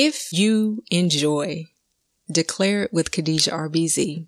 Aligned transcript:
If 0.00 0.32
you 0.32 0.84
enjoy 0.92 1.66
Declare 2.30 2.84
It 2.84 2.92
with 2.92 3.10
Khadijah 3.10 3.50
RBZ, 3.50 4.26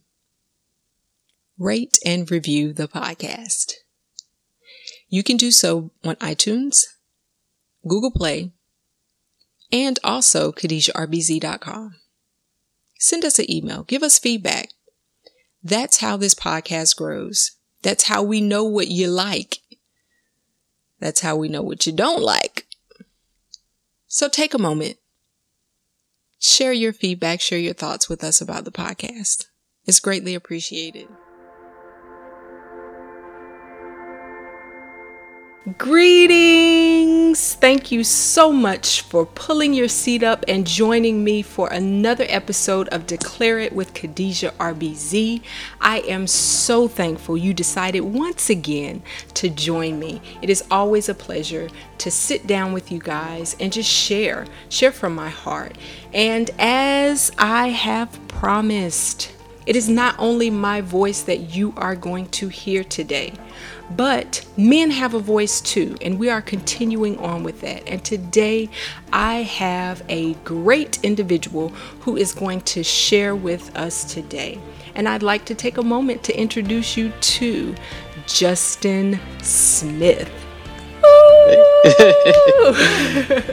rate 1.60 1.96
and 2.04 2.28
review 2.28 2.72
the 2.72 2.88
podcast. 2.88 3.74
You 5.08 5.22
can 5.22 5.36
do 5.36 5.52
so 5.52 5.92
on 6.02 6.16
iTunes, 6.16 6.86
Google 7.86 8.10
Play, 8.10 8.50
and 9.70 10.00
also 10.02 10.50
KhadijahRBZ.com. 10.50 11.94
Send 12.98 13.24
us 13.24 13.38
an 13.38 13.48
email. 13.48 13.84
Give 13.84 14.02
us 14.02 14.18
feedback. 14.18 14.70
That's 15.62 15.98
how 15.98 16.16
this 16.16 16.34
podcast 16.34 16.96
grows. 16.96 17.52
That's 17.82 18.08
how 18.08 18.24
we 18.24 18.40
know 18.40 18.64
what 18.64 18.88
you 18.88 19.06
like. 19.06 19.58
That's 20.98 21.20
how 21.20 21.36
we 21.36 21.48
know 21.48 21.62
what 21.62 21.86
you 21.86 21.92
don't 21.92 22.22
like. 22.22 22.66
So 24.08 24.28
take 24.28 24.52
a 24.52 24.58
moment. 24.58 24.96
Share 26.42 26.72
your 26.72 26.94
feedback, 26.94 27.42
share 27.42 27.58
your 27.58 27.74
thoughts 27.74 28.08
with 28.08 28.24
us 28.24 28.40
about 28.40 28.64
the 28.64 28.70
podcast. 28.70 29.44
It's 29.84 30.00
greatly 30.00 30.34
appreciated. 30.34 31.06
Greetings! 35.76 37.54
Thank 37.56 37.92
you 37.92 38.02
so 38.02 38.50
much 38.50 39.02
for 39.02 39.26
pulling 39.26 39.74
your 39.74 39.88
seat 39.88 40.22
up 40.22 40.42
and 40.48 40.66
joining 40.66 41.22
me 41.22 41.42
for 41.42 41.68
another 41.68 42.24
episode 42.30 42.88
of 42.88 43.06
Declare 43.06 43.58
It 43.58 43.74
with 43.74 43.92
Khadijah 43.92 44.52
RBZ. 44.52 45.42
I 45.78 45.98
am 46.00 46.26
so 46.26 46.88
thankful 46.88 47.36
you 47.36 47.52
decided 47.52 48.00
once 48.00 48.48
again 48.48 49.02
to 49.34 49.50
join 49.50 49.98
me. 49.98 50.22
It 50.40 50.48
is 50.48 50.64
always 50.70 51.10
a 51.10 51.14
pleasure 51.14 51.68
to 51.98 52.10
sit 52.10 52.46
down 52.46 52.72
with 52.72 52.90
you 52.90 52.98
guys 52.98 53.54
and 53.60 53.70
just 53.70 53.90
share, 53.90 54.46
share 54.70 54.92
from 54.92 55.14
my 55.14 55.28
heart. 55.28 55.76
And 56.14 56.50
as 56.58 57.32
I 57.36 57.68
have 57.68 58.18
promised, 58.28 59.30
it 59.70 59.76
is 59.76 59.88
not 59.88 60.16
only 60.18 60.50
my 60.50 60.80
voice 60.80 61.22
that 61.22 61.54
you 61.54 61.72
are 61.76 61.94
going 61.94 62.26
to 62.30 62.48
hear 62.48 62.82
today 62.82 63.32
but 63.96 64.46
men 64.56 64.90
have 64.90 65.14
a 65.14 65.18
voice 65.18 65.60
too, 65.60 65.96
and 66.00 66.18
we 66.18 66.30
are 66.30 66.40
continuing 66.40 67.18
on 67.18 67.42
with 67.42 67.60
that. 67.62 67.88
And 67.88 68.04
today 68.04 68.68
I 69.12 69.42
have 69.42 70.02
a 70.08 70.34
great 70.44 71.02
individual 71.02 71.70
who 72.00 72.16
is 72.16 72.32
going 72.32 72.60
to 72.62 72.84
share 72.84 73.34
with 73.34 73.76
us 73.76 74.12
today. 74.12 74.60
And 74.94 75.08
I'd 75.08 75.22
like 75.22 75.44
to 75.46 75.54
take 75.54 75.76
a 75.78 75.82
moment 75.82 76.22
to 76.24 76.38
introduce 76.38 76.96
you 76.96 77.12
to 77.20 77.74
Justin 78.26 79.18
Smith. 79.42 80.30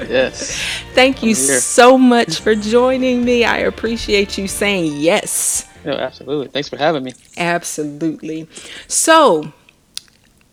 yes. 0.07 0.61
Thank 0.93 1.23
you 1.23 1.33
so 1.33 1.97
much 1.97 2.41
for 2.41 2.53
joining 2.53 3.25
me. 3.25 3.43
I 3.43 3.59
appreciate 3.59 4.37
you 4.37 4.47
saying 4.47 4.97
yes. 4.97 5.67
No, 5.87 5.93
absolutely. 5.93 6.49
Thanks 6.49 6.67
for 6.67 6.75
having 6.75 7.01
me. 7.01 7.13
Absolutely. 7.37 8.49
So, 8.87 9.53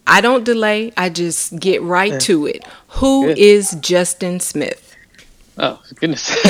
I 0.06 0.20
don't 0.20 0.44
delay. 0.44 0.92
I 0.96 1.08
just 1.08 1.58
get 1.58 1.82
right 1.82 2.20
to 2.20 2.46
it. 2.46 2.64
Who 3.00 3.26
good. 3.26 3.38
is 3.38 3.76
Justin 3.80 4.38
Smith? 4.38 4.94
Oh 5.58 5.82
goodness, 5.96 6.28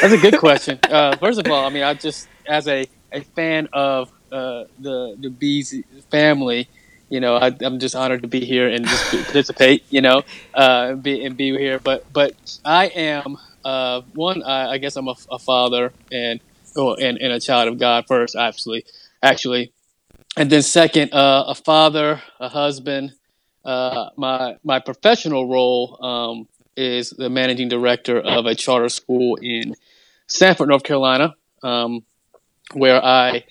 that's 0.00 0.14
a 0.14 0.18
good 0.18 0.38
question. 0.38 0.78
Uh, 0.82 1.16
first 1.16 1.38
of 1.38 1.50
all, 1.50 1.66
I 1.66 1.68
mean, 1.68 1.82
I 1.82 1.92
just 1.92 2.28
as 2.46 2.66
a, 2.66 2.86
a 3.12 3.20
fan 3.20 3.68
of 3.74 4.10
uh, 4.32 4.64
the 4.78 5.16
the 5.20 5.28
Bees 5.28 5.74
family, 6.10 6.66
you 7.10 7.20
know, 7.20 7.36
I, 7.36 7.54
am 7.60 7.78
just 7.78 7.94
honored 7.94 8.22
to 8.22 8.28
be 8.28 8.44
here 8.46 8.68
and 8.68 8.86
just 8.86 9.10
participate. 9.24 9.84
You 9.90 10.00
know, 10.00 10.22
uh, 10.54 10.88
and 10.92 11.02
be 11.02 11.24
and 11.26 11.36
be 11.36 11.56
here. 11.58 11.78
But 11.78 12.10
but 12.10 12.32
I 12.64 12.86
am 12.86 13.36
uh, 13.66 14.00
one. 14.14 14.42
I, 14.42 14.72
I, 14.72 14.78
guess 14.78 14.96
I'm 14.96 15.08
a, 15.08 15.16
a 15.30 15.38
father 15.38 15.92
and 16.10 16.40
oh, 16.76 16.94
and, 16.94 17.18
and 17.18 17.32
a 17.32 17.40
child 17.40 17.68
of 17.68 17.78
God 17.78 18.04
first. 18.06 18.36
Actually, 18.36 18.84
actually, 19.22 19.72
and 20.36 20.50
then 20.50 20.62
second, 20.62 21.12
uh, 21.12 21.44
a 21.48 21.54
father, 21.54 22.22
a 22.38 22.48
husband. 22.48 23.12
Uh, 23.64 24.08
my 24.16 24.56
my 24.64 24.78
professional 24.78 25.48
role 25.48 25.98
um, 26.02 26.48
is 26.76 27.10
the 27.10 27.28
managing 27.28 27.68
director 27.68 28.18
of 28.18 28.46
a 28.46 28.54
charter 28.54 28.88
school 28.88 29.36
in 29.36 29.74
Sanford, 30.26 30.68
North 30.68 30.82
Carolina, 30.82 31.34
um, 31.62 32.04
where 32.72 33.04
I 33.04 33.44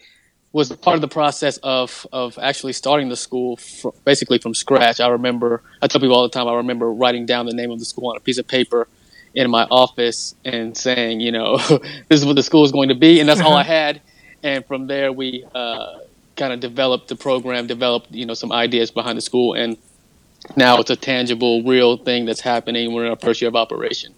was 0.51 0.71
part 0.71 0.95
of 0.95 1.01
the 1.01 1.07
process 1.07 1.57
of 1.57 2.07
of 2.11 2.39
actually 2.39 2.73
starting 2.73 3.09
the 3.09 3.15
school 3.15 3.59
basically 4.03 4.39
from 4.39 4.53
scratch. 4.53 4.99
I 4.99 5.09
remember 5.09 5.61
I 5.81 5.87
tell 5.87 6.01
people 6.01 6.15
all 6.15 6.23
the 6.23 6.29
time. 6.29 6.47
I 6.47 6.55
remember 6.55 6.91
writing 6.91 7.25
down 7.25 7.45
the 7.45 7.53
name 7.53 7.71
of 7.71 7.79
the 7.79 7.85
school 7.85 8.09
on 8.09 8.17
a 8.17 8.19
piece 8.19 8.39
of 8.39 8.47
paper 8.47 8.87
in 9.33 9.49
my 9.49 9.63
office 9.65 10.35
and 10.43 10.75
saying, 10.75 11.19
you 11.19 11.31
know, 11.31 11.57
this 12.09 12.19
is 12.19 12.25
what 12.25 12.35
the 12.35 12.43
school 12.43 12.63
is 12.65 12.71
going 12.71 12.89
to 12.89 12.95
be, 12.95 13.19
and 13.19 13.29
that's 13.29 13.41
all 13.41 13.55
I 13.55 13.63
had. 13.63 14.01
And 14.43 14.65
from 14.65 14.87
there, 14.87 15.11
we 15.11 15.45
uh, 15.53 15.99
kind 16.35 16.53
of 16.53 16.59
developed 16.59 17.09
the 17.09 17.15
program, 17.15 17.67
developed 17.67 18.11
you 18.11 18.25
know 18.25 18.33
some 18.33 18.51
ideas 18.51 18.91
behind 18.91 19.17
the 19.17 19.21
school, 19.21 19.53
and 19.53 19.77
now 20.55 20.77
it's 20.79 20.89
a 20.89 20.95
tangible, 20.95 21.63
real 21.63 21.97
thing 21.97 22.25
that's 22.25 22.41
happening. 22.41 22.93
We're 22.93 23.05
in 23.05 23.11
our 23.11 23.17
first 23.17 23.41
year 23.41 23.49
of 23.49 23.55
operation, 23.55 24.13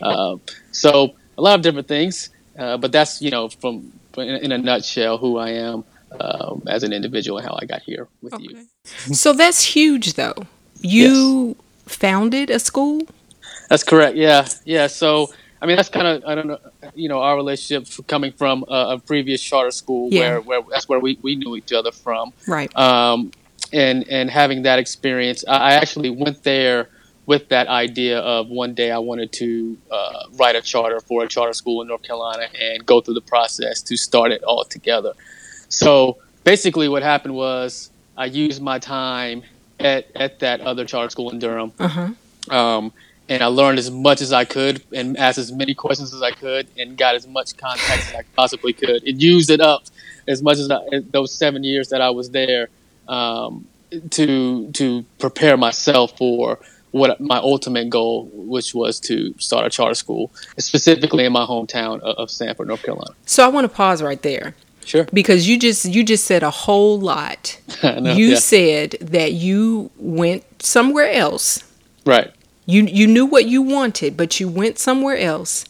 uh, 0.00 0.36
so 0.72 1.14
a 1.36 1.42
lot 1.42 1.56
of 1.56 1.62
different 1.62 1.88
things. 1.88 2.30
Uh, 2.56 2.76
but 2.76 2.92
that's 2.92 3.20
you 3.20 3.30
know 3.30 3.48
from 3.48 3.92
in, 4.16 4.28
in, 4.28 4.52
a 4.52 4.58
nutshell 4.58 5.18
who 5.18 5.38
I 5.38 5.50
am 5.50 5.84
um, 6.20 6.62
as 6.68 6.84
an 6.84 6.92
individual 6.92 7.38
and 7.38 7.46
how 7.46 7.58
I 7.60 7.66
got 7.66 7.82
here 7.82 8.08
with 8.22 8.34
okay. 8.34 8.44
you. 8.44 8.66
so 9.14 9.32
that's 9.32 9.64
huge, 9.64 10.14
though. 10.14 10.46
You 10.80 11.56
yes. 11.86 11.96
founded 11.96 12.50
a 12.50 12.58
school. 12.58 13.02
That's 13.68 13.84
correct. 13.84 14.16
Yeah, 14.16 14.46
yeah. 14.64 14.86
So 14.86 15.30
I 15.64 15.66
mean, 15.66 15.76
that's 15.76 15.88
kind 15.88 16.06
of 16.06 16.24
I 16.26 16.34
don't 16.34 16.46
know, 16.46 16.58
you 16.94 17.08
know, 17.08 17.20
our 17.20 17.36
relationship 17.36 18.06
coming 18.06 18.32
from 18.32 18.66
a, 18.68 18.94
a 18.94 18.98
previous 18.98 19.42
charter 19.42 19.70
school 19.70 20.10
yeah. 20.12 20.20
where 20.20 20.40
where 20.40 20.60
that's 20.70 20.88
where 20.90 21.00
we, 21.00 21.18
we 21.22 21.36
knew 21.36 21.56
each 21.56 21.72
other 21.72 21.90
from, 21.90 22.34
right? 22.46 22.74
Um, 22.76 23.32
and 23.72 24.06
and 24.08 24.30
having 24.30 24.64
that 24.64 24.78
experience, 24.78 25.42
I 25.48 25.72
actually 25.72 26.10
went 26.10 26.42
there 26.42 26.90
with 27.24 27.48
that 27.48 27.68
idea 27.68 28.18
of 28.18 28.48
one 28.48 28.74
day 28.74 28.90
I 28.90 28.98
wanted 28.98 29.32
to 29.32 29.78
uh, 29.90 30.24
write 30.34 30.54
a 30.54 30.60
charter 30.60 31.00
for 31.00 31.24
a 31.24 31.28
charter 31.28 31.54
school 31.54 31.80
in 31.80 31.88
North 31.88 32.02
Carolina 32.02 32.46
and 32.60 32.84
go 32.84 33.00
through 33.00 33.14
the 33.14 33.22
process 33.22 33.80
to 33.84 33.96
start 33.96 34.32
it 34.32 34.42
all 34.44 34.64
together. 34.64 35.14
So 35.70 36.18
basically, 36.44 36.90
what 36.90 37.02
happened 37.02 37.34
was 37.34 37.90
I 38.18 38.26
used 38.26 38.60
my 38.60 38.78
time 38.78 39.44
at 39.80 40.08
at 40.14 40.40
that 40.40 40.60
other 40.60 40.84
charter 40.84 41.08
school 41.08 41.30
in 41.30 41.38
Durham. 41.38 41.72
Uh-huh. 41.78 42.10
Um, 42.54 42.92
and 43.28 43.42
I 43.42 43.46
learned 43.46 43.78
as 43.78 43.90
much 43.90 44.20
as 44.20 44.32
I 44.32 44.44
could 44.44 44.82
and 44.92 45.16
asked 45.16 45.38
as 45.38 45.50
many 45.50 45.74
questions 45.74 46.12
as 46.12 46.22
I 46.22 46.30
could 46.30 46.68
and 46.76 46.96
got 46.96 47.14
as 47.14 47.26
much 47.26 47.56
context 47.56 48.10
as 48.10 48.14
I 48.14 48.22
possibly 48.36 48.72
could 48.72 49.02
and 49.04 49.20
used 49.20 49.50
it 49.50 49.60
up 49.60 49.84
as 50.28 50.42
much 50.42 50.58
as, 50.58 50.70
I, 50.70 50.80
those 51.10 51.32
seven 51.32 51.64
years 51.64 51.88
that 51.88 52.00
I 52.00 52.10
was 52.10 52.30
there 52.30 52.68
um, 53.08 53.66
to 54.10 54.70
to 54.72 55.04
prepare 55.18 55.56
myself 55.56 56.16
for 56.16 56.58
what 56.90 57.20
my 57.20 57.38
ultimate 57.38 57.90
goal, 57.90 58.30
which 58.32 58.74
was 58.74 59.00
to 59.00 59.34
start 59.38 59.66
a 59.66 59.70
charter 59.70 59.94
school, 59.94 60.30
specifically 60.58 61.24
in 61.24 61.32
my 61.32 61.44
hometown 61.44 62.00
of 62.00 62.30
Sanford, 62.30 62.68
North 62.68 62.82
Carolina. 62.82 63.14
So 63.26 63.44
I 63.44 63.48
want 63.48 63.68
to 63.68 63.74
pause 63.74 64.02
right 64.02 64.22
there. 64.22 64.54
Sure. 64.84 65.06
Because 65.12 65.48
you 65.48 65.58
just 65.58 65.86
you 65.86 66.04
just 66.04 66.24
said 66.24 66.42
a 66.42 66.50
whole 66.50 67.00
lot. 67.00 67.58
know, 67.82 68.12
you 68.14 68.28
yeah. 68.28 68.36
said 68.36 68.90
that 69.00 69.32
you 69.32 69.90
went 69.96 70.44
somewhere 70.62 71.10
else. 71.10 71.64
Right 72.06 72.32
you 72.66 72.84
you 72.84 73.06
knew 73.06 73.26
what 73.26 73.46
you 73.46 73.62
wanted, 73.62 74.16
but 74.16 74.40
you 74.40 74.48
went 74.48 74.78
somewhere 74.78 75.16
else. 75.16 75.64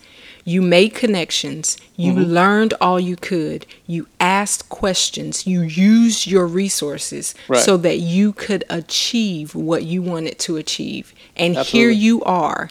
You 0.46 0.60
made 0.60 0.94
connections. 0.94 1.78
You 1.96 2.12
mm-hmm. 2.12 2.32
learned 2.32 2.74
all 2.78 3.00
you 3.00 3.16
could. 3.16 3.64
You 3.86 4.08
asked 4.20 4.68
questions. 4.68 5.46
You 5.46 5.62
used 5.62 6.26
your 6.26 6.46
resources 6.46 7.34
right. 7.48 7.62
so 7.62 7.78
that 7.78 7.98
you 8.00 8.34
could 8.34 8.62
achieve 8.68 9.54
what 9.54 9.84
you 9.84 10.02
wanted 10.02 10.38
to 10.40 10.56
achieve. 10.56 11.14
And 11.34 11.56
Absolutely. 11.56 11.80
here 11.80 11.90
you 11.90 12.22
are 12.24 12.68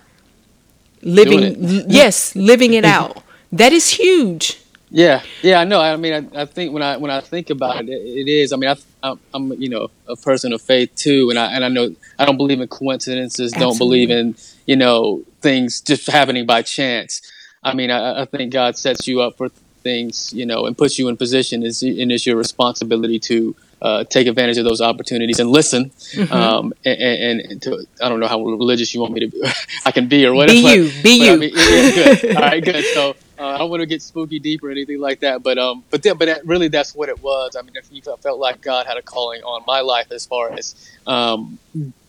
living 1.02 1.56
yes, 1.90 2.36
living 2.36 2.74
it 2.74 2.86
out. 2.98 3.24
That 3.52 3.74
is 3.74 3.90
huge. 3.90 4.60
Yeah, 4.90 5.24
yeah, 5.42 5.60
I 5.60 5.64
know. 5.64 5.82
I 5.82 5.96
mean, 5.98 6.14
I, 6.14 6.44
I 6.44 6.46
think 6.46 6.72
when 6.72 6.84
I 6.84 6.98
when 6.98 7.10
I 7.10 7.22
think 7.22 7.50
about 7.50 7.82
it, 7.82 7.90
it, 7.90 8.28
it 8.28 8.28
is. 8.28 8.54
I 8.54 8.58
mean, 8.58 8.70
I, 8.70 8.76
am 9.04 9.20
I'm, 9.34 9.54
you 9.62 9.70
know 9.70 9.90
a 10.08 10.16
person 10.16 10.54
of 10.54 10.62
faith 10.62 10.96
too, 10.96 11.30
and 11.30 11.38
I 11.38 11.54
and 11.54 11.64
I 11.64 11.68
know 11.70 11.96
I 12.18 12.26
don't 12.26 12.38
believe 12.38 12.62
in 12.62 12.68
coincidences. 12.68 13.54
Absolutely. 13.54 13.70
Don't 13.72 13.78
believe 13.78 14.12
in 14.12 14.36
you 14.66 14.76
know 14.76 15.24
things 15.42 15.82
just 15.82 16.08
happening 16.08 16.46
by 16.46 16.62
chance. 16.62 17.22
I 17.64 17.74
mean, 17.74 17.92
I, 17.92 18.22
I 18.22 18.26
think 18.26 18.52
God 18.52 18.78
sets 18.78 19.08
you 19.08 19.22
up 19.22 19.38
for 19.38 19.50
things, 19.84 20.34
you 20.34 20.46
know, 20.46 20.66
and 20.66 20.78
puts 20.78 20.98
you 20.98 21.08
in 21.10 21.18
position. 21.18 21.64
Is 21.64 21.84
and 21.84 22.12
it's 22.12 22.26
your 22.26 22.38
responsibility 22.38 23.20
to 23.20 23.56
uh, 23.82 24.04
take 24.06 24.28
advantage 24.28 24.58
of 24.58 24.66
those 24.66 24.82
opportunities 24.82 25.40
and 25.40 25.50
listen. 25.50 25.92
Mm-hmm. 26.14 26.34
Um, 26.34 26.74
and, 26.86 27.02
and, 27.02 27.40
and 27.42 27.62
to, 27.64 27.86
I 28.02 28.10
don't 28.10 28.20
know 28.20 28.28
how 28.28 28.42
religious 28.42 28.94
you 28.94 29.02
want 29.02 29.14
me 29.14 29.20
to 29.20 29.28
be. 29.28 29.44
I 29.86 29.92
can 29.92 30.08
be 30.08 30.26
or 30.26 30.34
whatever. 30.34 30.54
Be 30.54 30.76
you. 30.76 31.04
Be 31.04 31.26
you. 31.26 31.34
I 31.34 31.36
mean, 31.36 31.52
yeah, 31.54 31.92
good. 31.92 32.36
All 32.36 32.42
right, 32.42 32.64
good. 32.64 32.86
So 32.94 33.16
uh, 33.40 33.48
I 33.48 33.58
don't 33.58 33.70
want 33.70 33.82
to 33.82 33.86
get 33.86 34.02
spooky 34.02 34.40
deep 34.40 34.64
or 34.64 34.72
anything 34.72 35.00
like 35.00 35.22
that, 35.22 35.44
but 35.44 35.58
um, 35.58 35.84
but 35.90 36.04
th- 36.04 36.18
but 36.18 36.26
that, 36.26 36.46
really 36.46 36.68
that's 36.68 36.94
what 36.96 37.10
it 37.10 37.22
was. 37.22 37.56
I 37.56 37.62
mean, 37.62 37.74
you 37.92 38.02
felt 38.02 38.40
like 38.40 38.62
God 38.62 38.86
had 38.86 38.98
a 38.98 39.02
calling 39.02 39.42
on 39.44 39.64
my 39.66 39.82
life 39.82 40.12
as 40.12 40.26
far 40.26 40.52
as 40.54 40.76
um, 41.08 41.58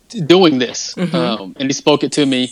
doing 0.09 0.59
this, 0.59 0.94
mm-hmm. 0.94 1.15
um, 1.15 1.56
and 1.59 1.69
He 1.69 1.73
spoke 1.73 2.05
it 2.05 2.12
to 2.12 2.26
me 2.26 2.50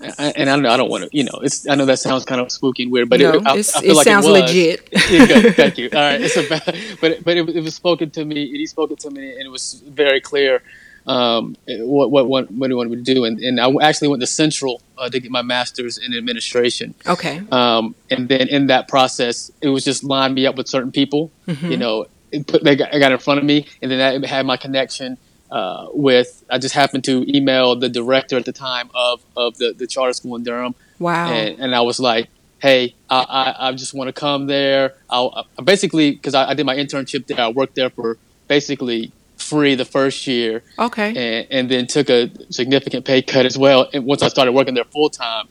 and 0.00 0.50
I 0.50 0.56
know 0.56 0.70
I 0.70 0.76
don't 0.76 0.90
want 0.90 1.04
to, 1.04 1.16
you 1.16 1.24
know, 1.24 1.40
it's 1.42 1.68
I 1.68 1.74
know 1.74 1.86
that 1.86 1.98
sounds 1.98 2.24
kind 2.24 2.40
of 2.40 2.50
spooky 2.52 2.84
and 2.84 2.92
weird, 2.92 3.08
but 3.08 3.20
no, 3.20 3.34
it, 3.34 3.46
I, 3.46 3.52
I 3.52 3.62
feel 3.62 3.90
it 3.90 3.94
like 3.94 4.04
sounds 4.04 4.26
it 4.26 4.32
was. 4.32 4.40
legit. 4.42 4.88
Yeah, 5.10 5.26
good, 5.26 5.54
thank 5.56 5.78
you. 5.78 5.88
All 5.92 6.00
right, 6.00 6.20
it's 6.20 6.36
about, 6.36 6.64
but 7.00 7.24
but 7.24 7.36
it, 7.36 7.48
it 7.48 7.62
was 7.62 7.74
spoken 7.74 8.10
to 8.10 8.24
me. 8.24 8.48
And 8.48 8.56
he 8.56 8.66
spoke 8.66 8.90
it 8.90 8.98
to 9.00 9.10
me, 9.10 9.32
and 9.32 9.42
it 9.42 9.50
was 9.50 9.82
very 9.86 10.20
clear 10.20 10.62
um, 11.06 11.56
what 11.68 12.10
what 12.10 12.26
what 12.28 12.50
what 12.50 12.70
he 12.70 12.74
wanted 12.74 12.90
me 12.90 12.96
to 12.96 13.02
do. 13.02 13.24
And, 13.24 13.38
and 13.40 13.60
I 13.60 13.70
actually 13.82 14.08
went 14.08 14.20
to 14.22 14.26
Central 14.26 14.82
uh, 14.98 15.08
to 15.08 15.20
get 15.20 15.30
my 15.30 15.42
master's 15.42 15.98
in 15.98 16.14
administration. 16.14 16.94
Okay. 17.06 17.42
Um, 17.50 17.94
and 18.10 18.28
then 18.28 18.48
in 18.48 18.66
that 18.68 18.88
process, 18.88 19.50
it 19.60 19.68
was 19.68 19.84
just 19.84 20.02
line 20.02 20.34
me 20.34 20.46
up 20.46 20.56
with 20.56 20.68
certain 20.68 20.92
people. 20.92 21.30
Mm-hmm. 21.46 21.70
You 21.70 21.76
know, 21.76 22.06
it 22.32 22.46
put 22.46 22.64
they 22.64 22.76
got, 22.76 22.90
got 22.92 23.12
in 23.12 23.18
front 23.18 23.38
of 23.38 23.44
me, 23.44 23.66
and 23.80 23.90
then 23.90 23.98
that 24.20 24.28
had 24.28 24.46
my 24.46 24.56
connection 24.56 25.18
uh, 25.50 25.86
with. 25.92 26.44
I 26.50 26.58
just 26.58 26.74
happened 26.74 27.04
to 27.04 27.24
email 27.34 27.76
the 27.76 27.88
director 27.88 28.36
at 28.36 28.44
the 28.44 28.52
time 28.52 28.90
of 28.94 29.22
of 29.36 29.58
the 29.58 29.72
the 29.72 29.86
charter 29.86 30.12
school 30.12 30.34
in 30.36 30.42
Durham, 30.42 30.74
Wow. 30.98 31.30
and, 31.30 31.60
and 31.60 31.74
I 31.74 31.82
was 31.82 32.00
like, 32.00 32.28
"Hey, 32.58 32.96
I 33.08 33.18
I, 33.18 33.68
I 33.68 33.72
just 33.72 33.94
want 33.94 34.08
to 34.08 34.12
come 34.12 34.46
there." 34.46 34.94
I'll 35.08 35.46
I 35.56 35.62
basically 35.62 36.10
because 36.10 36.34
I, 36.34 36.50
I 36.50 36.54
did 36.54 36.66
my 36.66 36.76
internship 36.76 37.28
there. 37.28 37.40
I 37.40 37.48
worked 37.48 37.76
there 37.76 37.90
for 37.90 38.18
basically 38.48 39.12
free 39.48 39.74
the 39.74 39.84
first 39.84 40.26
year, 40.26 40.62
okay. 40.78 41.08
and, 41.08 41.46
and 41.50 41.70
then 41.70 41.86
took 41.86 42.08
a 42.10 42.30
significant 42.50 43.04
pay 43.04 43.22
cut 43.22 43.46
as 43.46 43.56
well. 43.56 43.88
And 43.92 44.04
once 44.04 44.22
I 44.22 44.28
started 44.28 44.52
working 44.52 44.74
there 44.74 44.84
full 44.84 45.10
time, 45.10 45.46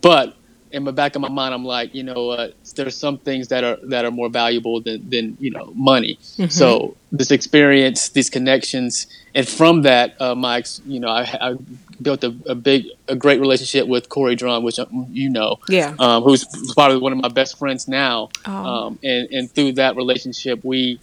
but 0.00 0.36
in 0.72 0.84
the 0.84 0.92
back 0.92 1.14
of 1.14 1.20
my 1.22 1.28
mind, 1.28 1.52
I'm 1.54 1.64
like, 1.64 1.94
you 1.94 2.02
know 2.02 2.26
what? 2.26 2.54
There's 2.74 2.96
some 2.96 3.18
things 3.18 3.48
that 3.48 3.62
are 3.62 3.76
that 3.88 4.04
are 4.06 4.10
more 4.10 4.30
valuable 4.30 4.80
than 4.80 5.08
than 5.10 5.36
you 5.38 5.50
know 5.50 5.72
money. 5.74 6.18
So 6.48 6.96
this 7.10 7.30
experience, 7.30 8.08
these 8.08 8.30
connections, 8.30 9.06
and 9.34 9.46
from 9.46 9.82
that, 9.82 10.18
uh, 10.20 10.34
my 10.34 10.62
you 10.86 10.98
know, 11.00 11.08
I, 11.08 11.22
I 11.40 11.56
built 12.00 12.24
a, 12.24 12.34
a 12.46 12.54
big, 12.54 12.86
a 13.06 13.14
great 13.14 13.38
relationship 13.40 13.86
with 13.86 14.08
Corey 14.08 14.34
Drum, 14.34 14.64
which 14.64 14.78
um, 14.78 15.06
you 15.10 15.28
know, 15.30 15.58
Yeah. 15.68 15.94
um, 15.98 16.22
who's 16.22 16.44
probably 16.74 16.98
one 16.98 17.12
of 17.12 17.18
my 17.20 17.28
best 17.28 17.58
friends 17.58 17.86
now. 17.86 18.30
Oh. 18.46 18.52
Um, 18.52 18.98
and 19.04 19.28
and 19.30 19.50
through 19.52 19.72
that 19.72 19.94
relationship, 19.96 20.64
we 20.64 20.98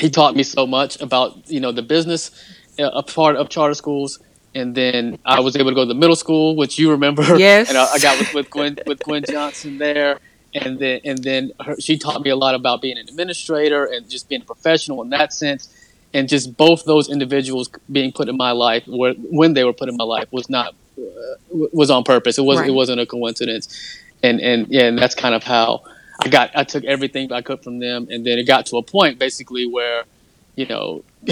he 0.00 0.10
taught 0.10 0.34
me 0.36 0.42
so 0.42 0.66
much 0.66 1.00
about 1.00 1.48
you 1.50 1.60
know 1.60 1.72
the 1.72 1.82
business 1.82 2.30
uh, 2.78 2.90
a 2.92 3.02
part 3.02 3.36
of 3.36 3.48
charter 3.48 3.74
schools. 3.74 4.18
And 4.56 4.72
then 4.74 5.18
I 5.24 5.40
was 5.40 5.56
able 5.56 5.70
to 5.70 5.74
go 5.74 5.82
to 5.82 5.88
the 5.88 5.94
middle 5.94 6.14
school 6.16 6.54
which 6.56 6.78
you 6.78 6.90
remember. 6.90 7.22
Yes. 7.38 7.68
and 7.68 7.78
I, 7.78 7.86
I 7.94 7.98
got 7.98 8.18
with, 8.18 8.34
with 8.34 8.50
Gwen 8.50 8.78
with 8.86 9.00
Gwen 9.02 9.24
Johnson 9.28 9.78
there. 9.78 10.18
And 10.54 10.78
then 10.78 11.00
and 11.04 11.18
then 11.22 11.52
her, 11.64 11.76
she 11.80 11.98
taught 11.98 12.22
me 12.22 12.30
a 12.30 12.36
lot 12.36 12.54
about 12.54 12.80
being 12.80 12.96
an 12.98 13.08
administrator 13.08 13.84
and 13.84 14.08
just 14.08 14.28
being 14.28 14.42
a 14.42 14.44
professional 14.44 15.02
in 15.02 15.10
that 15.10 15.32
sense. 15.32 15.68
And 16.12 16.28
just 16.28 16.56
both 16.56 16.84
those 16.84 17.08
individuals 17.10 17.68
being 17.90 18.12
put 18.12 18.28
in 18.28 18.36
my 18.36 18.52
life 18.52 18.84
where, 18.86 19.14
when 19.14 19.54
they 19.54 19.64
were 19.64 19.72
put 19.72 19.88
in 19.88 19.96
my 19.96 20.04
life 20.04 20.28
was 20.30 20.48
not 20.48 20.74
uh, 20.96 21.34
was 21.72 21.90
on 21.90 22.04
purpose. 22.04 22.38
It 22.38 22.42
was 22.42 22.60
Right. 22.60 22.68
it 22.68 22.72
wasn't 22.72 23.00
a 23.00 23.06
coincidence. 23.06 23.66
And 24.22 24.40
and 24.40 24.68
yeah 24.68 24.84
and 24.84 24.96
that's 24.98 25.16
kind 25.16 25.34
of 25.34 25.42
how 25.42 25.82
I 26.20 26.28
got 26.28 26.50
I 26.54 26.64
took 26.64 26.84
everything 26.84 27.32
I 27.32 27.42
could 27.42 27.62
from 27.62 27.78
them, 27.80 28.06
and 28.10 28.24
then 28.26 28.38
it 28.38 28.44
got 28.46 28.66
to 28.66 28.76
a 28.76 28.82
point 28.82 29.18
basically 29.18 29.66
where, 29.66 30.04
you 30.56 30.66
know, 30.66 31.04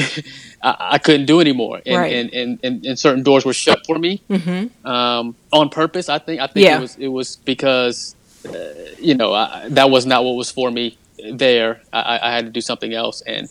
I, 0.62 0.76
I 0.94 0.98
couldn't 0.98 1.26
do 1.26 1.40
anymore, 1.40 1.80
and, 1.86 1.96
Right. 1.96 2.12
and, 2.14 2.32
and, 2.34 2.60
and, 2.62 2.86
and 2.86 2.98
certain 2.98 3.22
doors 3.22 3.44
were 3.44 3.52
shut 3.52 3.80
for 3.86 3.98
me 3.98 4.22
Mm-hmm. 4.30 4.86
um, 4.86 5.36
on 5.52 5.68
purpose. 5.68 6.08
I 6.08 6.18
think 6.18 6.40
I 6.40 6.46
think 6.48 6.66
Yeah. 6.66 6.78
it 6.78 6.80
was 6.80 6.96
it 6.96 7.08
was 7.08 7.36
because, 7.44 8.16
uh, 8.48 8.52
you 8.98 9.14
know, 9.14 9.32
I, 9.32 9.68
that 9.70 9.90
was 9.90 10.04
not 10.06 10.24
what 10.24 10.32
was 10.34 10.50
for 10.50 10.70
me 10.70 10.98
there. 11.32 11.80
I, 11.92 12.18
I- 12.22 12.32
had 12.32 12.46
to 12.46 12.50
do 12.50 12.60
something 12.60 12.92
else, 12.92 13.22
and 13.26 13.48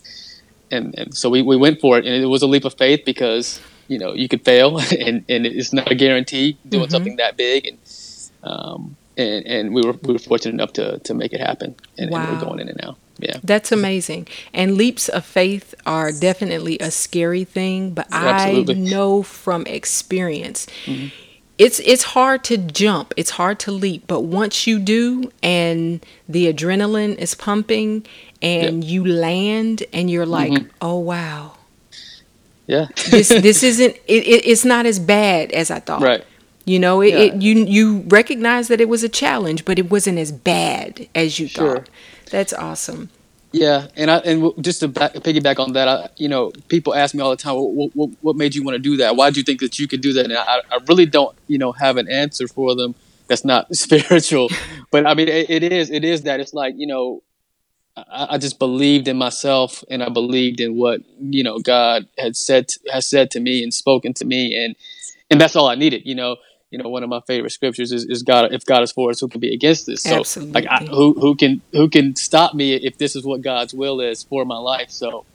and, 0.71 0.95
and 0.97 1.13
so 1.15 1.29
we, 1.29 1.41
we 1.41 1.57
went 1.57 1.81
for 1.81 1.97
it, 1.97 2.05
and 2.05 2.15
it 2.23 2.27
was 2.27 2.41
a 2.41 2.47
leap 2.47 2.65
of 2.65 2.75
faith 2.77 3.01
because 3.05 3.59
you 3.87 3.99
know 3.99 4.13
you 4.13 4.27
could 4.27 4.43
fail, 4.43 4.79
and, 5.07 5.23
and 5.29 5.45
it's 5.45 5.71
not 5.73 5.89
a 5.91 5.95
guarantee 5.95 6.57
doing 6.67 6.87
Mhm. 6.87 6.91
something 6.91 7.15
that 7.17 7.37
big, 7.37 7.65
and 7.67 7.77
um, 8.43 8.97
and, 9.21 9.45
and 9.45 9.73
we 9.73 9.81
were 9.81 9.93
we 10.03 10.13
were 10.13 10.19
fortunate 10.19 10.53
enough 10.53 10.73
to, 10.73 10.99
to 10.99 11.13
make 11.13 11.33
it 11.33 11.39
happen, 11.39 11.75
and, 11.97 12.13
and 12.13 12.29
we're 12.29 12.41
going 12.41 12.59
in 12.59 12.69
it 12.69 12.77
now. 12.81 12.97
Yeah, 13.21 13.37
That's 13.43 13.71
amazing. 13.71 14.27
And 14.53 14.75
leaps 14.75 15.07
of 15.07 15.23
faith 15.25 15.75
are 15.85 16.11
definitely 16.11 16.79
a 16.79 16.89
scary 16.89 17.43
thing, 17.43 17.91
but 17.91 18.07
Absolutely. 18.11 18.75
I 18.75 18.89
know 18.89 19.21
from 19.21 19.67
experience 19.67 20.65
mm-hmm. 20.85 21.07
it's 21.59 21.79
it's 21.81 22.03
hard 22.03 22.43
to 22.45 22.57
jump, 22.57 23.13
it's 23.17 23.31
hard 23.31 23.59
to 23.59 23.71
leap, 23.71 24.05
but 24.07 24.21
once 24.21 24.65
you 24.65 24.79
do 24.79 25.31
and 25.43 26.03
the 26.27 26.51
adrenaline 26.51 27.15
is 27.17 27.35
pumping 27.35 28.05
and 28.41 28.83
you 28.83 29.05
land 29.05 29.83
and 29.93 30.09
you're 30.09 30.25
mm-hmm. 30.25 30.53
like, 30.53 30.71
"Oh 30.81 30.97
wow. 30.97 31.53
yeah, 32.65 32.87
This 33.11 33.29
this 33.29 33.61
isn't 33.71 33.95
it, 34.07 34.23
it, 34.23 34.47
it's 34.47 34.65
not 34.65 34.87
as 34.87 34.97
bad 34.97 35.51
as 35.51 35.69
I 35.69 35.79
thought." 35.79 36.01
right. 36.01 36.25
You 36.71 36.79
know, 36.79 37.01
it, 37.01 37.13
Yeah. 37.13 37.19
it 37.25 37.41
you 37.41 37.53
you 37.77 37.85
recognize 38.07 38.67
that 38.69 38.79
it 38.79 38.89
was 38.89 39.03
a 39.03 39.09
challenge, 39.09 39.65
but 39.65 39.77
it 39.77 39.87
wasn't 39.91 40.17
as 40.25 40.31
bad 40.31 41.07
as 41.13 41.39
you 41.39 41.47
Sure. 41.47 41.75
thought. 41.75 41.89
That's 42.29 42.53
awesome. 42.53 43.09
Yeah, 43.51 43.87
and 43.97 44.09
I 44.09 44.17
and 44.29 44.53
just 44.63 44.79
to 44.79 44.87
back, 44.87 45.13
piggyback 45.15 45.59
on 45.59 45.73
that, 45.73 45.87
I, 45.89 46.09
you 46.15 46.29
know, 46.29 46.51
people 46.69 46.95
ask 46.95 47.13
me 47.13 47.21
all 47.21 47.31
the 47.31 47.35
time, 47.35 47.55
what, 47.55 47.91
what, 47.93 48.09
what 48.21 48.35
made 48.37 48.55
you 48.55 48.63
want 48.63 48.75
to 48.75 48.79
do 48.79 48.95
that? 48.97 49.17
Why 49.17 49.29
do 49.29 49.39
you 49.41 49.43
think 49.43 49.59
that 49.59 49.77
you 49.77 49.87
could 49.89 49.99
do 49.99 50.13
that? 50.13 50.23
And 50.25 50.33
I, 50.33 50.61
I 50.71 50.77
really 50.87 51.05
don't, 51.05 51.35
you 51.47 51.57
know, 51.57 51.73
have 51.73 51.97
an 51.97 52.07
answer 52.09 52.47
for 52.47 52.73
them 52.75 52.95
that's 53.27 53.43
not 53.43 53.75
spiritual. 53.85 54.47
but 54.89 55.05
I 55.05 55.13
mean, 55.15 55.27
it, 55.27 55.49
it 55.49 55.63
is, 55.63 55.91
it 55.91 56.05
is 56.05 56.21
that 56.21 56.39
it's 56.39 56.53
like, 56.53 56.75
you 56.77 56.87
know, 56.87 57.23
I, 57.97 58.27
I 58.31 58.37
just 58.37 58.57
believed 58.57 59.09
in 59.09 59.17
myself 59.17 59.83
and 59.89 60.01
I 60.01 60.07
believed 60.07 60.61
in 60.61 60.77
what 60.77 61.01
you 61.19 61.43
know 61.43 61.59
God 61.59 62.07
had 62.17 62.37
said 62.37 62.67
has 62.89 63.05
said 63.05 63.31
to 63.31 63.41
me 63.41 63.63
and 63.63 63.73
spoken 63.73 64.13
to 64.13 64.23
me, 64.25 64.55
and 64.63 64.77
and 65.29 65.41
that's 65.41 65.57
all 65.57 65.67
I 65.67 65.75
needed. 65.75 66.03
You 66.05 66.15
know, 66.15 66.37
you 66.71 66.77
know, 66.77 66.89
one 66.89 67.03
of 67.03 67.09
my 67.09 67.19
favorite 67.27 67.51
scriptures 67.51 67.91
is, 67.91 68.05
is 68.05 68.23
God. 68.23 68.53
If 68.53 68.65
God 68.65 68.81
is 68.81 68.91
for 68.91 69.09
us, 69.11 69.19
who 69.19 69.27
can 69.27 69.41
be 69.41 69.53
against 69.53 69.85
this 69.85 70.03
So, 70.03 70.41
like, 70.53 70.65
I, 70.67 70.77
who 70.85 71.13
who 71.19 71.35
can 71.35 71.61
who 71.73 71.89
can 71.89 72.15
stop 72.15 72.53
me 72.55 72.73
if 72.73 72.97
this 72.97 73.15
is 73.15 73.23
what 73.25 73.41
God's 73.41 73.73
will 73.73 73.99
is 73.99 74.23
for 74.23 74.45
my 74.45 74.57
life? 74.57 74.89
So, 74.89 75.25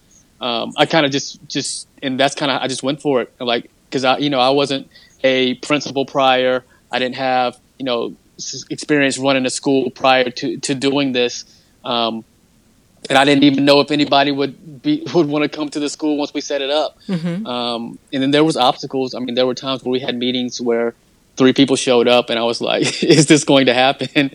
um, 0.41 0.73
I 0.77 0.87
kind 0.87 1.05
of 1.05 1.13
just 1.13 1.47
just 1.47 1.89
and 2.03 2.19
that's 2.19 2.35
kind 2.35 2.51
of 2.51 2.63
I 2.63 2.69
just 2.69 2.83
went 2.83 3.03
for 3.03 3.21
it, 3.21 3.33
like 3.39 3.71
because 3.89 4.05
I 4.05 4.17
you 4.19 4.31
know 4.31 4.41
I 4.41 4.51
wasn't 4.51 4.91
a 5.23 5.55
principal 5.57 6.07
prior. 6.07 6.65
I 6.91 6.99
didn't 6.99 7.17
have 7.17 7.59
you 7.79 7.85
know 7.85 8.17
experience 8.71 9.19
running 9.19 9.45
a 9.47 9.51
school 9.51 9.91
prior 9.91 10.31
to 10.31 10.57
to 10.59 10.75
doing 10.75 11.13
this. 11.13 11.45
Um, 11.85 12.25
and 13.09 13.17
I 13.19 13.25
didn't 13.25 13.45
even 13.45 13.65
know 13.65 13.81
if 13.81 13.91
anybody 13.91 14.33
would 14.33 14.83
be 14.83 15.07
would 15.15 15.27
want 15.29 15.43
to 15.43 15.49
come 15.49 15.69
to 15.69 15.81
the 15.81 15.89
school 15.91 16.17
once 16.17 16.33
we 16.33 16.41
set 16.41 16.63
it 16.63 16.71
up. 16.71 16.97
hmm 17.07 17.47
Um, 17.47 17.99
and 18.13 18.23
then 18.23 18.31
there 18.31 18.43
was 18.45 18.57
obstacles. 18.57 19.15
I 19.15 19.19
mean, 19.19 19.35
there 19.35 19.47
were 19.47 19.55
times 19.55 19.85
where 19.85 19.93
we 19.93 20.01
had 20.01 20.17
meetings 20.17 20.61
where 20.61 20.95
three 21.37 21.53
people 21.53 21.77
showed 21.77 22.09
up, 22.09 22.31
and 22.31 22.39
I 22.39 22.43
was 22.45 22.61
like, 22.61 23.03
"Is 23.03 23.27
this 23.27 23.45
going 23.45 23.67
to 23.67 23.75
happen?" 23.75 24.31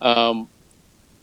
Um, 0.00 0.48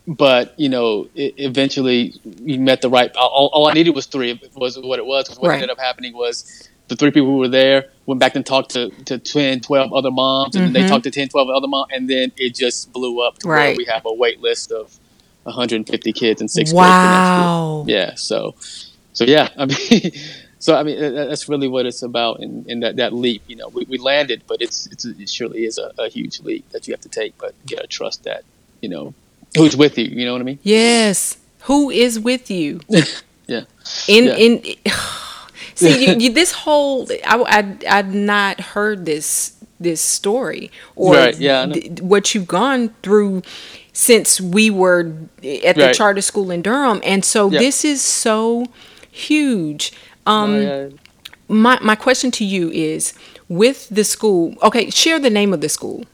but 0.08 0.54
you 0.60 0.70
know, 0.70 1.08
it, 1.16 1.36
eventually 1.38 2.14
we 2.42 2.58
met 2.58 2.82
the 2.82 2.90
right. 2.90 3.16
All, 3.16 3.50
all 3.54 3.68
I 3.70 3.74
needed 3.74 3.94
was 3.96 4.06
three. 4.08 4.40
Was 4.56 4.78
what 4.80 5.00
it 5.00 5.06
was. 5.06 5.30
what 5.38 5.50
Right. 5.50 5.56
ended 5.56 5.70
up 5.70 5.80
happening 5.80 6.14
was 6.14 6.68
the 6.88 6.96
three 6.96 7.12
people 7.12 7.28
who 7.30 7.38
were 7.38 7.48
there 7.48 7.86
went 8.08 8.20
back 8.20 8.36
and 8.36 8.44
talked 8.44 8.72
to, 8.72 8.90
to 9.06 9.20
10, 9.20 9.60
12 9.60 9.94
other 9.94 10.10
moms, 10.10 10.56
and 10.56 10.66
then 10.66 10.72
Mhm. 10.72 10.74
they 10.74 10.88
talked 10.90 11.04
to 11.04 11.12
10, 11.12 11.30
12 11.30 11.48
other 11.50 11.68
moms, 11.68 11.92
and 11.94 12.10
then 12.10 12.32
it 12.38 12.56
just 12.56 12.92
blew 12.92 13.22
up 13.22 13.38
to 13.40 13.48
where 13.48 13.58
Right. 13.58 13.78
we 13.78 13.86
have 13.86 14.04
a 14.08 14.12
wait 14.14 14.42
list 14.42 14.72
of 14.72 14.98
150 15.44 16.12
kids 16.14 16.42
in 16.42 16.48
sixth 16.48 16.74
grade. 16.74 16.86
for. 16.88 16.92
Wow. 16.92 17.84
Yeah. 17.88 18.16
So, 18.16 18.56
so 19.14 19.26
yeah. 19.26 19.50
I 19.58 19.66
mean, 19.68 20.12
so 20.60 20.76
I 20.76 20.84
mean, 20.84 21.00
that's 21.00 21.48
really 21.50 21.68
what 21.68 21.86
it's 21.86 22.02
about. 22.02 22.42
In, 22.42 22.66
in 22.68 22.82
that, 22.82 22.98
that 22.98 23.14
leap, 23.14 23.42
you 23.48 23.56
know, 23.56 23.70
we, 23.70 23.86
we 23.90 23.98
landed, 23.98 24.44
but 24.48 24.62
it's, 24.62 24.88
it's 24.88 25.06
it 25.06 25.30
surely 25.30 25.66
is 25.66 25.78
a, 25.78 25.92
a 25.98 26.10
huge 26.10 26.40
leap 26.42 26.70
that 26.72 26.88
you 26.88 26.94
have 26.94 27.02
to 27.02 27.10
take. 27.10 27.38
But 27.38 27.54
you 27.68 27.76
gotta 27.78 27.88
trust 27.88 28.24
that, 28.26 28.44
you 28.82 28.90
know, 28.90 29.14
who's 29.56 29.76
with 29.78 29.98
you. 29.98 30.06
You 30.06 30.26
know 30.26 30.34
what 30.34 30.42
I 30.42 30.46
mean? 30.46 30.60
Yes. 30.64 31.38
Who 31.64 31.90
is 31.90 32.20
with 32.20 32.50
you? 32.52 32.82
Yeah. 33.48 33.64
In 34.08 34.26
Yeah. 34.26 34.36
in 34.36 34.64
see 35.76 36.06
you, 36.06 36.14
you, 36.20 36.34
this 36.34 36.52
whole 36.52 37.08
I 37.26 37.36
I 37.88 37.98
I'd 37.98 38.14
not 38.14 38.60
heard 38.62 39.06
this 39.06 39.54
this 39.80 40.02
story 40.02 40.70
or 40.96 41.16
Right, 41.16 41.36
yeah, 41.40 41.66
th- 41.66 42.02
what 42.02 42.36
you've 42.36 42.48
gone 42.48 42.94
through 43.02 43.42
since 43.92 44.40
we 44.40 44.70
were 44.70 45.12
at 45.66 45.76
the 45.76 45.86
Right. 45.86 45.96
charter 45.96 46.22
school 46.22 46.52
in 46.52 46.62
Durham, 46.62 47.02
and 47.04 47.26
so 47.26 47.50
Yeah. 47.50 47.60
this 47.60 47.84
is 47.84 48.02
so 48.04 48.68
huge. 49.10 49.92
Um, 50.30 51.00
my 51.48 51.80
my 51.82 51.96
question 51.96 52.30
to 52.32 52.46
you 52.46 52.70
is 52.72 53.14
with 53.48 53.90
the 53.90 54.04
school. 54.04 54.56
Okay, 54.62 54.90
share 54.90 55.20
the 55.20 55.30
name 55.30 55.54
of 55.54 55.62
the 55.62 55.70
school. 55.70 56.06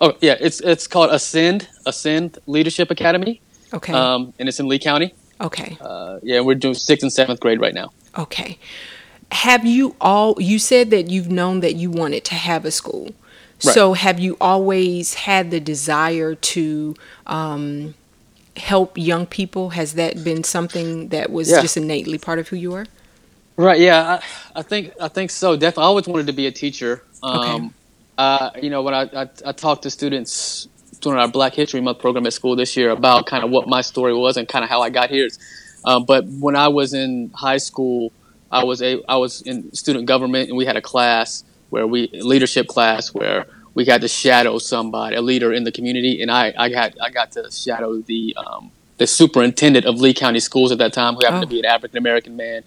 Oh 0.00 0.14
yeah, 0.20 0.36
it's 0.40 0.60
it's 0.60 0.86
called 0.86 1.10
Ascend 1.10 1.68
Ascend 1.86 2.38
Leadership 2.46 2.90
Academy, 2.90 3.40
Okay. 3.72 3.92
um, 3.92 4.32
and 4.38 4.48
it's 4.48 4.58
in 4.58 4.66
Lee 4.68 4.78
County. 4.78 5.14
okay. 5.40 5.76
Uh, 5.80 6.18
yeah, 6.22 6.40
we're 6.40 6.54
doing 6.56 6.74
sixth 6.74 7.02
and 7.04 7.12
seventh 7.12 7.40
grade 7.40 7.60
right 7.60 7.74
now. 7.74 7.92
Okay. 8.18 8.58
Have 9.32 9.64
you 9.64 9.94
all 10.00 10.34
you 10.40 10.58
said 10.58 10.90
that 10.90 11.08
you've 11.08 11.30
known 11.30 11.60
that 11.60 11.76
you 11.76 11.90
wanted 11.90 12.24
to 12.24 12.34
have 12.34 12.64
a 12.64 12.70
school. 12.70 13.04
Right. 13.62 13.74
So 13.74 13.92
have 13.92 14.18
you 14.18 14.36
always 14.40 15.14
had 15.14 15.50
the 15.50 15.60
desire 15.60 16.34
to 16.34 16.94
um, 17.26 17.94
help 18.56 18.96
young 18.96 19.26
people? 19.26 19.70
Has 19.70 19.92
that 19.94 20.24
been 20.24 20.42
something 20.44 21.10
that 21.10 21.30
was 21.30 21.50
Yeah. 21.50 21.60
just 21.60 21.76
innately 21.76 22.16
part 22.18 22.38
of 22.40 22.48
who 22.48 22.56
you 22.56 22.72
are? 22.74 22.86
Right. 23.60 23.80
Yeah. 23.80 24.18
I, 24.54 24.60
I 24.60 24.62
think 24.62 24.94
I 24.98 25.08
think 25.08 25.30
so. 25.30 25.54
Definitely. 25.54 25.82
I 25.82 25.86
always 25.86 26.06
wanted 26.08 26.28
to 26.28 26.32
be 26.32 26.46
a 26.46 26.50
teacher. 26.50 27.02
Um, 27.22 27.40
Okay. 27.40 27.70
uh, 28.16 28.50
you 28.62 28.70
know, 28.70 28.82
when 28.82 28.94
I, 28.94 29.02
I, 29.02 29.28
I 29.44 29.52
talked 29.52 29.82
to 29.82 29.90
students 29.90 30.66
during 31.02 31.18
our 31.20 31.28
Black 31.28 31.52
History 31.52 31.82
Month 31.82 31.98
program 31.98 32.26
at 32.26 32.32
school 32.32 32.56
this 32.56 32.74
year 32.74 32.90
about 32.90 33.26
kind 33.26 33.44
of 33.44 33.50
what 33.50 33.68
my 33.68 33.82
story 33.82 34.14
was 34.14 34.38
and 34.38 34.48
kind 34.48 34.64
of 34.64 34.70
how 34.70 34.80
I 34.80 34.88
got 34.88 35.10
here. 35.10 35.28
Um, 35.84 36.04
but 36.06 36.24
when 36.26 36.56
I 36.56 36.68
was 36.68 36.94
in 36.94 37.30
high 37.34 37.58
school, 37.58 38.12
I 38.50 38.64
was 38.64 38.80
a 38.80 39.02
I 39.06 39.16
was 39.16 39.42
in 39.42 39.72
student 39.74 40.06
government, 40.06 40.48
and 40.48 40.56
we 40.56 40.64
had 40.64 40.76
a 40.76 40.82
class 40.82 41.44
where 41.68 41.86
we 41.86 42.08
leadership 42.14 42.66
class 42.66 43.12
where 43.12 43.44
we 43.74 43.84
got 43.84 44.00
to 44.00 44.08
shadow 44.08 44.58
somebody, 44.58 45.16
a 45.16 45.22
leader 45.22 45.52
in 45.52 45.64
the 45.64 45.72
community, 45.72 46.22
and 46.22 46.30
I 46.30 46.54
I 46.56 46.70
got 46.70 46.94
I 47.02 47.10
got 47.10 47.32
to 47.32 47.50
shadow 47.50 47.98
the 47.98 48.34
um, 48.38 48.70
the 48.96 49.06
superintendent 49.06 49.84
of 49.84 50.00
Lee 50.00 50.14
County 50.14 50.40
Schools 50.40 50.72
at 50.72 50.78
that 50.78 50.94
time, 50.94 51.14
who 51.14 51.20
happened 51.24 51.44
oh. 51.44 51.46
to 51.46 51.46
be 51.46 51.58
an 51.58 51.66
African 51.66 51.98
American 51.98 52.36
man. 52.36 52.64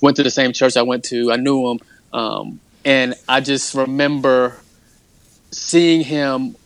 Went 0.00 0.16
to 0.16 0.22
the 0.22 0.30
same 0.30 0.52
church 0.52 0.76
I 0.76 0.82
went 0.82 1.04
to. 1.06 1.30
I 1.32 1.36
knew 1.36 1.70
him, 1.70 1.80
um, 2.12 2.60
and 2.84 3.14
I 3.28 3.40
just 3.40 3.74
remember 3.74 4.56
seeing 5.50 6.02
him 6.02 6.56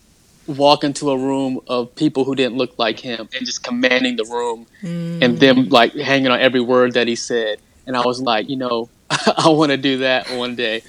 walk 0.46 0.84
into 0.84 1.10
a 1.10 1.16
room 1.16 1.60
of 1.68 1.94
people 1.94 2.24
who 2.24 2.34
didn't 2.34 2.56
look 2.56 2.78
like 2.78 3.00
him 3.00 3.28
and 3.34 3.46
just 3.46 3.62
commanding 3.62 4.16
the 4.16 4.24
room 4.24 4.66
mm. 4.82 5.22
and 5.22 5.38
them 5.38 5.68
like 5.68 5.94
hanging 5.94 6.28
on 6.28 6.38
every 6.38 6.60
word 6.60 6.92
that 6.92 7.08
he 7.08 7.16
said 7.16 7.58
and 7.86 7.96
i 7.96 8.04
was 8.04 8.20
like 8.20 8.48
you 8.48 8.56
know 8.56 8.88
i 9.10 9.48
want 9.48 9.70
to 9.70 9.76
do 9.78 9.98
that 9.98 10.28
one 10.30 10.54
day 10.54 10.82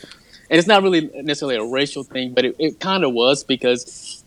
and 0.49 0.59
it's 0.59 0.67
not 0.67 0.83
really 0.83 1.09
necessarily 1.21 1.55
a 1.55 1.63
racial 1.63 2.03
thing 2.03 2.33
but 2.33 2.43
it, 2.43 2.55
it 2.59 2.79
kind 2.79 3.05
of 3.05 3.13
was 3.13 3.43
because 3.45 4.23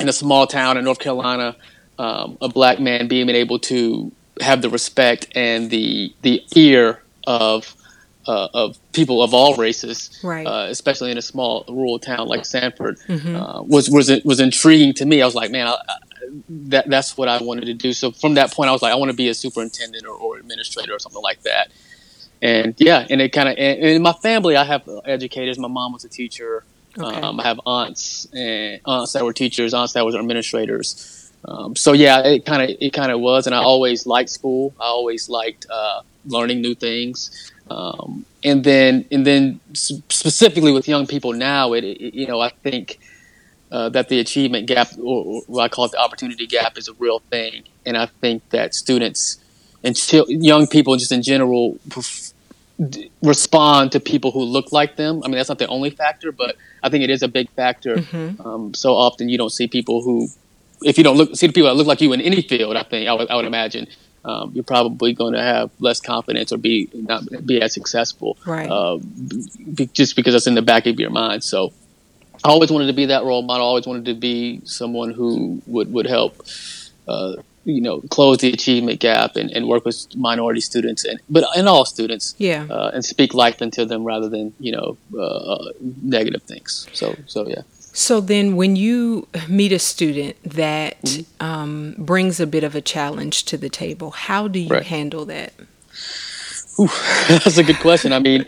in 0.00 0.08
a 0.08 0.12
small 0.12 0.46
town 0.46 0.76
in 0.76 0.84
north 0.84 0.98
carolina 0.98 1.54
um, 1.96 2.36
a 2.40 2.48
black 2.48 2.80
man 2.80 3.06
being 3.06 3.30
able 3.30 3.60
to 3.60 4.10
have 4.40 4.60
the 4.60 4.68
respect 4.68 5.28
and 5.36 5.70
the 5.70 6.12
the 6.22 6.42
ear 6.56 7.03
of 7.26 7.74
uh, 8.26 8.48
of 8.54 8.78
people 8.92 9.22
of 9.22 9.34
all 9.34 9.54
races, 9.56 10.18
right. 10.22 10.46
uh, 10.46 10.66
especially 10.70 11.10
in 11.10 11.18
a 11.18 11.22
small 11.22 11.64
rural 11.68 11.98
town 11.98 12.26
like 12.26 12.44
Sanford, 12.44 12.98
mm-hmm. 13.00 13.36
uh, 13.36 13.62
was 13.62 13.90
was 13.90 14.10
was 14.24 14.40
intriguing 14.40 14.94
to 14.94 15.06
me. 15.06 15.22
I 15.22 15.26
was 15.26 15.34
like, 15.34 15.50
man, 15.50 15.66
I, 15.66 15.72
I, 15.72 15.96
that 16.48 16.88
that's 16.88 17.16
what 17.16 17.28
I 17.28 17.42
wanted 17.42 17.66
to 17.66 17.74
do. 17.74 17.92
So 17.92 18.12
from 18.12 18.34
that 18.34 18.52
point, 18.52 18.68
I 18.68 18.72
was 18.72 18.82
like, 18.82 18.92
I 18.92 18.96
want 18.96 19.10
to 19.10 19.16
be 19.16 19.28
a 19.28 19.34
superintendent 19.34 20.06
or, 20.06 20.14
or 20.14 20.38
administrator 20.38 20.94
or 20.94 20.98
something 20.98 21.22
like 21.22 21.42
that. 21.42 21.70
And 22.40 22.74
yeah, 22.78 23.06
and 23.08 23.20
it 23.20 23.30
kind 23.30 23.48
of 23.48 23.56
in 23.56 24.02
my 24.02 24.12
family, 24.12 24.56
I 24.56 24.64
have 24.64 24.88
educators. 25.04 25.58
My 25.58 25.68
mom 25.68 25.92
was 25.92 26.04
a 26.04 26.08
teacher. 26.08 26.64
Okay. 26.96 27.20
Um, 27.20 27.40
I 27.40 27.42
have 27.42 27.60
aunts 27.66 28.26
and 28.32 28.80
aunts 28.84 29.14
that 29.14 29.24
were 29.24 29.32
teachers, 29.32 29.74
aunts 29.74 29.94
that 29.94 30.04
were 30.04 30.16
administrators. 30.16 31.32
Um, 31.44 31.74
so 31.76 31.92
yeah, 31.92 32.20
it 32.20 32.46
kind 32.46 32.62
of 32.62 32.76
it 32.80 32.92
kind 32.92 33.10
of 33.12 33.20
was, 33.20 33.46
and 33.46 33.54
I 33.54 33.58
always 33.58 34.06
liked 34.06 34.30
school. 34.30 34.74
I 34.80 34.84
always 34.84 35.28
liked 35.28 35.66
uh, 35.70 36.02
learning 36.26 36.60
new 36.60 36.74
things. 36.74 37.52
Um, 37.70 38.26
and 38.42 38.62
then, 38.62 39.06
and 39.10 39.26
then 39.26 39.60
specifically 39.72 40.72
with 40.72 40.86
young 40.86 41.06
people 41.06 41.32
now, 41.32 41.72
it, 41.72 41.84
it 41.84 42.14
you 42.14 42.26
know, 42.26 42.40
I 42.40 42.50
think 42.50 42.98
uh, 43.72 43.88
that 43.90 44.08
the 44.08 44.20
achievement 44.20 44.66
gap, 44.66 44.88
or, 45.02 45.42
what 45.46 45.62
I 45.62 45.68
call 45.68 45.86
it 45.86 45.92
the 45.92 45.98
opportunity 45.98 46.46
gap, 46.46 46.76
is 46.76 46.88
a 46.88 46.92
real 46.94 47.20
thing. 47.30 47.64
And 47.86 47.96
I 47.96 48.06
think 48.06 48.48
that 48.50 48.74
students 48.74 49.38
and 49.82 49.98
young 50.28 50.66
people, 50.66 50.96
just 50.96 51.12
in 51.12 51.22
general, 51.22 51.78
respond 53.22 53.92
to 53.92 54.00
people 54.00 54.30
who 54.30 54.42
look 54.42 54.72
like 54.72 54.96
them. 54.96 55.22
I 55.24 55.28
mean, 55.28 55.36
that's 55.36 55.48
not 55.48 55.58
the 55.58 55.68
only 55.68 55.90
factor, 55.90 56.32
but 56.32 56.56
I 56.82 56.88
think 56.88 57.04
it 57.04 57.10
is 57.10 57.22
a 57.22 57.28
big 57.28 57.50
factor. 57.50 57.96
Mm-hmm. 57.96 58.46
Um, 58.46 58.74
so 58.74 58.94
often 58.94 59.28
you 59.28 59.38
don't 59.38 59.52
see 59.52 59.68
people 59.68 60.02
who, 60.02 60.28
if 60.82 60.98
you 60.98 61.04
don't 61.04 61.16
look, 61.16 61.36
see 61.36 61.46
the 61.46 61.52
people 61.52 61.68
that 61.68 61.76
look 61.76 61.86
like 61.86 62.00
you 62.00 62.12
in 62.12 62.20
any 62.20 62.42
field, 62.42 62.76
I 62.76 62.82
think 62.82 63.08
I 63.08 63.12
would, 63.12 63.30
I 63.30 63.36
would 63.36 63.44
imagine 63.44 63.86
um, 64.24 64.52
you're 64.54 64.64
probably 64.64 65.12
going 65.12 65.34
to 65.34 65.42
have 65.42 65.70
less 65.80 66.00
confidence 66.00 66.52
or 66.52 66.56
be 66.56 66.88
not 66.94 67.24
be 67.44 67.60
as 67.60 67.74
successful, 67.74 68.38
right? 68.46 68.70
Uh, 68.70 68.98
be, 69.74 69.86
just 69.92 70.16
because 70.16 70.32
that's 70.32 70.46
in 70.46 70.54
the 70.54 70.62
back 70.62 70.86
of 70.86 70.98
your 70.98 71.10
mind. 71.10 71.44
So, 71.44 71.72
I 72.42 72.48
always 72.48 72.70
wanted 72.70 72.86
to 72.86 72.94
be 72.94 73.06
that 73.06 73.24
role 73.24 73.42
model. 73.42 73.66
I 73.66 73.68
always 73.68 73.86
wanted 73.86 74.06
to 74.06 74.14
be 74.14 74.60
someone 74.64 75.10
who 75.12 75.60
would 75.66 75.92
would 75.92 76.06
help, 76.06 76.42
uh, 77.06 77.34
you 77.64 77.82
know, 77.82 78.00
close 78.10 78.38
the 78.38 78.50
achievement 78.50 79.00
gap 79.00 79.36
and, 79.36 79.50
and 79.50 79.68
work 79.68 79.84
with 79.84 80.06
minority 80.16 80.60
students 80.60 81.04
and 81.04 81.20
but 81.28 81.44
and 81.54 81.68
all 81.68 81.84
students, 81.84 82.34
yeah, 82.38 82.66
uh, 82.70 82.92
and 82.94 83.04
speak 83.04 83.34
life 83.34 83.60
into 83.60 83.84
them 83.84 84.04
rather 84.04 84.30
than 84.30 84.54
you 84.58 84.72
know 84.72 84.96
uh, 85.20 85.70
negative 86.02 86.42
things. 86.42 86.88
So 86.94 87.14
so 87.26 87.46
yeah. 87.46 87.62
So 87.96 88.20
then, 88.20 88.56
when 88.56 88.74
you 88.74 89.28
meet 89.48 89.70
a 89.70 89.78
student 89.78 90.36
that 90.42 91.00
mm-hmm. 91.00 91.44
um, 91.44 91.94
brings 91.96 92.40
a 92.40 92.46
bit 92.46 92.64
of 92.64 92.74
a 92.74 92.80
challenge 92.80 93.44
to 93.44 93.56
the 93.56 93.68
table, 93.68 94.10
how 94.10 94.48
do 94.48 94.58
you 94.58 94.68
right. 94.68 94.82
handle 94.82 95.24
that? 95.26 95.52
Ooh, 96.80 96.88
that's 97.28 97.56
a 97.56 97.62
good 97.62 97.78
question. 97.78 98.12
I 98.12 98.18
mean, 98.18 98.46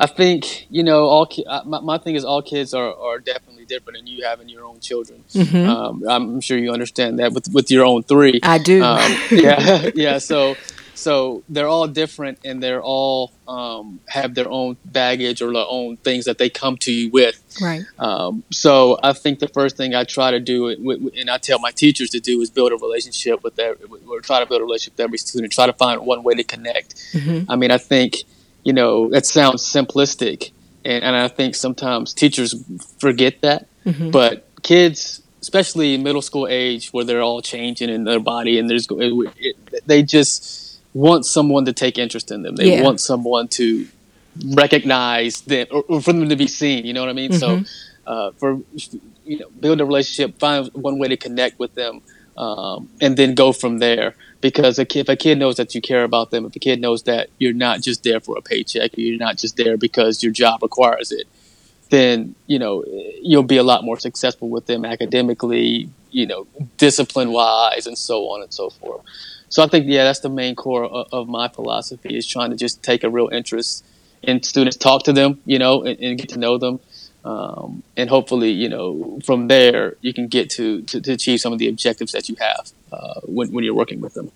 I 0.00 0.06
think 0.06 0.66
you 0.70 0.82
know, 0.82 1.04
all 1.04 1.24
ki- 1.24 1.46
my, 1.64 1.80
my 1.80 1.98
thing 1.98 2.16
is 2.16 2.24
all 2.24 2.42
kids 2.42 2.74
are, 2.74 2.92
are 2.92 3.20
definitely 3.20 3.64
different, 3.64 3.98
and 3.98 4.08
you 4.08 4.24
having 4.24 4.48
your 4.48 4.64
own 4.64 4.80
children. 4.80 5.22
Mm-hmm. 5.32 5.70
Um, 5.70 6.02
I'm 6.08 6.40
sure 6.40 6.58
you 6.58 6.72
understand 6.72 7.20
that 7.20 7.32
with 7.32 7.48
with 7.52 7.70
your 7.70 7.84
own 7.84 8.02
three. 8.02 8.40
I 8.42 8.58
do. 8.58 8.82
Um, 8.82 9.16
yeah, 9.30 9.90
yeah. 9.94 10.18
So 10.18 10.56
so 10.94 11.42
they're 11.48 11.68
all 11.68 11.88
different 11.88 12.38
and 12.44 12.62
they're 12.62 12.82
all 12.82 13.32
um, 13.46 14.00
have 14.08 14.34
their 14.34 14.48
own 14.48 14.76
baggage 14.84 15.42
or 15.42 15.52
their 15.52 15.66
own 15.68 15.96
things 15.98 16.24
that 16.24 16.38
they 16.38 16.48
come 16.48 16.76
to 16.78 16.92
you 16.92 17.10
with. 17.10 17.40
Right. 17.60 17.82
Um, 17.98 18.44
so 18.50 18.98
I 19.02 19.12
think 19.12 19.38
the 19.38 19.48
first 19.48 19.76
thing 19.76 19.94
I 19.94 20.04
try 20.04 20.30
to 20.30 20.40
do, 20.40 20.68
and 20.68 21.30
I 21.30 21.38
tell 21.38 21.58
my 21.58 21.70
teachers 21.70 22.10
to 22.10 22.20
do, 22.20 22.40
is 22.40 22.50
build 22.50 22.72
a 22.72 22.76
relationship 22.76 23.42
with 23.42 23.58
every, 23.58 23.86
or 24.08 24.20
try 24.20 24.40
to 24.40 24.46
build 24.46 24.60
a 24.60 24.64
relationship 24.64 24.94
with 24.94 25.04
every 25.04 25.18
student. 25.18 25.52
Try 25.52 25.66
to 25.66 25.72
find 25.72 26.00
one 26.06 26.22
way 26.22 26.34
to 26.34 26.44
connect. 26.44 26.94
Mm-hmm. 27.12 27.50
I 27.50 27.56
mean, 27.56 27.70
I 27.70 27.78
think 27.78 28.18
you 28.62 28.72
know 28.72 29.10
that 29.10 29.26
sounds 29.26 29.62
simplistic, 29.62 30.52
and, 30.84 31.04
and 31.04 31.16
I 31.16 31.28
think 31.28 31.54
sometimes 31.54 32.14
teachers 32.14 32.54
forget 32.98 33.40
that, 33.42 33.66
mm-hmm. 33.84 34.10
but 34.10 34.48
kids 34.62 35.20
especially 35.42 35.98
middle 35.98 36.22
school 36.22 36.48
age 36.48 36.88
where 36.88 37.04
they're 37.04 37.20
all 37.20 37.42
changing 37.42 37.90
in 37.90 38.04
their 38.04 38.18
body 38.18 38.58
and 38.58 38.70
there's 38.70 38.86
it, 38.90 39.32
it, 39.36 39.86
they 39.86 40.02
just 40.02 40.63
want 40.94 41.26
someone 41.26 41.64
to 41.66 41.72
take 41.72 41.98
interest 41.98 42.30
in 42.30 42.42
them. 42.42 42.56
They 42.56 42.76
yeah. 42.76 42.82
want 42.82 43.00
someone 43.00 43.48
to 43.48 43.86
recognize 44.52 45.42
them 45.42 45.66
or, 45.70 45.82
or, 45.88 46.00
for 46.00 46.12
them 46.12 46.28
to 46.28 46.36
be 46.36 46.46
seen. 46.46 46.86
You 46.86 46.92
know 46.92 47.00
what 47.00 47.10
I 47.10 47.14
mean? 47.14 47.32
Mm-hmm. 47.32 47.64
So, 47.64 48.10
uh, 48.10 48.30
for 48.32 48.60
you 49.24 49.38
know, 49.38 49.48
build 49.60 49.80
a 49.80 49.84
relationship, 49.84 50.38
find 50.38 50.68
one 50.72 50.98
way 50.98 51.08
to 51.08 51.16
connect 51.16 51.58
with 51.58 51.74
them, 51.74 52.00
um, 52.36 52.88
and 53.00 53.16
then 53.16 53.34
go 53.34 53.52
from 53.52 53.78
there. 53.78 54.14
Because 54.40 54.78
a 54.78 54.84
kid, 54.84 55.00
if 55.00 55.08
a 55.08 55.16
kid 55.16 55.38
knows 55.38 55.56
that 55.56 55.74
you 55.74 55.80
care 55.80 56.04
about 56.04 56.30
them, 56.30 56.44
if 56.44 56.54
a 56.54 56.58
kid 56.58 56.80
knows 56.80 57.04
that 57.04 57.30
you're 57.38 57.54
not 57.54 57.80
just 57.80 58.04
there 58.04 58.20
for 58.20 58.36
a 58.36 58.42
paycheck, 58.42 58.92
you're 58.96 59.18
not 59.18 59.38
just 59.38 59.56
there 59.56 59.76
because 59.76 60.22
your 60.22 60.32
job 60.32 60.62
requires 60.62 61.10
it, 61.10 61.26
then 61.88 62.34
you 62.46 62.58
know 62.58 62.84
you'll 63.22 63.42
be 63.42 63.56
a 63.56 63.62
lot 63.62 63.84
more 63.84 63.98
successful 63.98 64.50
with 64.50 64.66
them 64.66 64.84
academically, 64.84 65.88
you 66.10 66.26
know, 66.26 66.46
discipline 66.76 67.32
wise, 67.32 67.86
and 67.86 67.96
so 67.96 68.28
on 68.28 68.42
and 68.42 68.52
so 68.52 68.68
forth 68.68 69.02
so 69.48 69.62
I 69.62 69.68
think 69.68 69.86
yeah, 69.86 70.04
that's 70.04 70.20
the 70.20 70.28
main 70.28 70.54
core 70.54 70.84
of, 70.84 71.06
of, 71.12 71.28
my 71.28 71.48
philosophy 71.48 72.16
is 72.16 72.26
trying 72.26 72.50
to 72.50 72.56
just 72.56 72.82
take 72.82 73.04
a 73.04 73.10
real 73.10 73.28
interest 73.28 73.84
in 74.22 74.42
students, 74.42 74.76
talk 74.76 75.04
to 75.04 75.12
them, 75.12 75.40
you 75.44 75.58
know, 75.58 75.82
and, 75.82 75.98
and 76.00 76.18
get 76.18 76.30
to 76.30 76.38
know 76.38 76.58
them, 76.58 76.80
um, 77.24 77.82
and 77.96 78.10
hopefully, 78.10 78.50
you 78.50 78.68
know, 78.68 79.18
from 79.24 79.48
there 79.48 79.96
you 80.00 80.12
can 80.12 80.28
get 80.28 80.50
to, 80.50 80.82
to, 80.82 81.00
to 81.00 81.12
achieve 81.12 81.40
some 81.40 81.52
of 81.52 81.58
the 81.58 81.68
objectives 81.68 82.12
that 82.12 82.28
you 82.28 82.36
have 82.40 82.70
uh, 82.92 83.20
when 83.24 83.52
when 83.52 83.64
you're 83.64 83.74
working 83.74 84.00
with 84.00 84.14
them. 84.14 84.30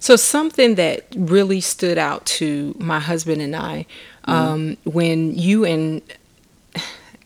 So 0.00 0.14
something 0.16 0.76
that 0.76 1.06
really 1.16 1.60
stood 1.60 1.98
out 1.98 2.24
to 2.26 2.74
my 2.78 3.00
husband 3.00 3.42
and 3.42 3.56
I 3.56 3.86
mm-hmm. 4.26 4.30
um, 4.30 4.76
when 4.84 5.36
you 5.36 5.64
and 5.64 6.02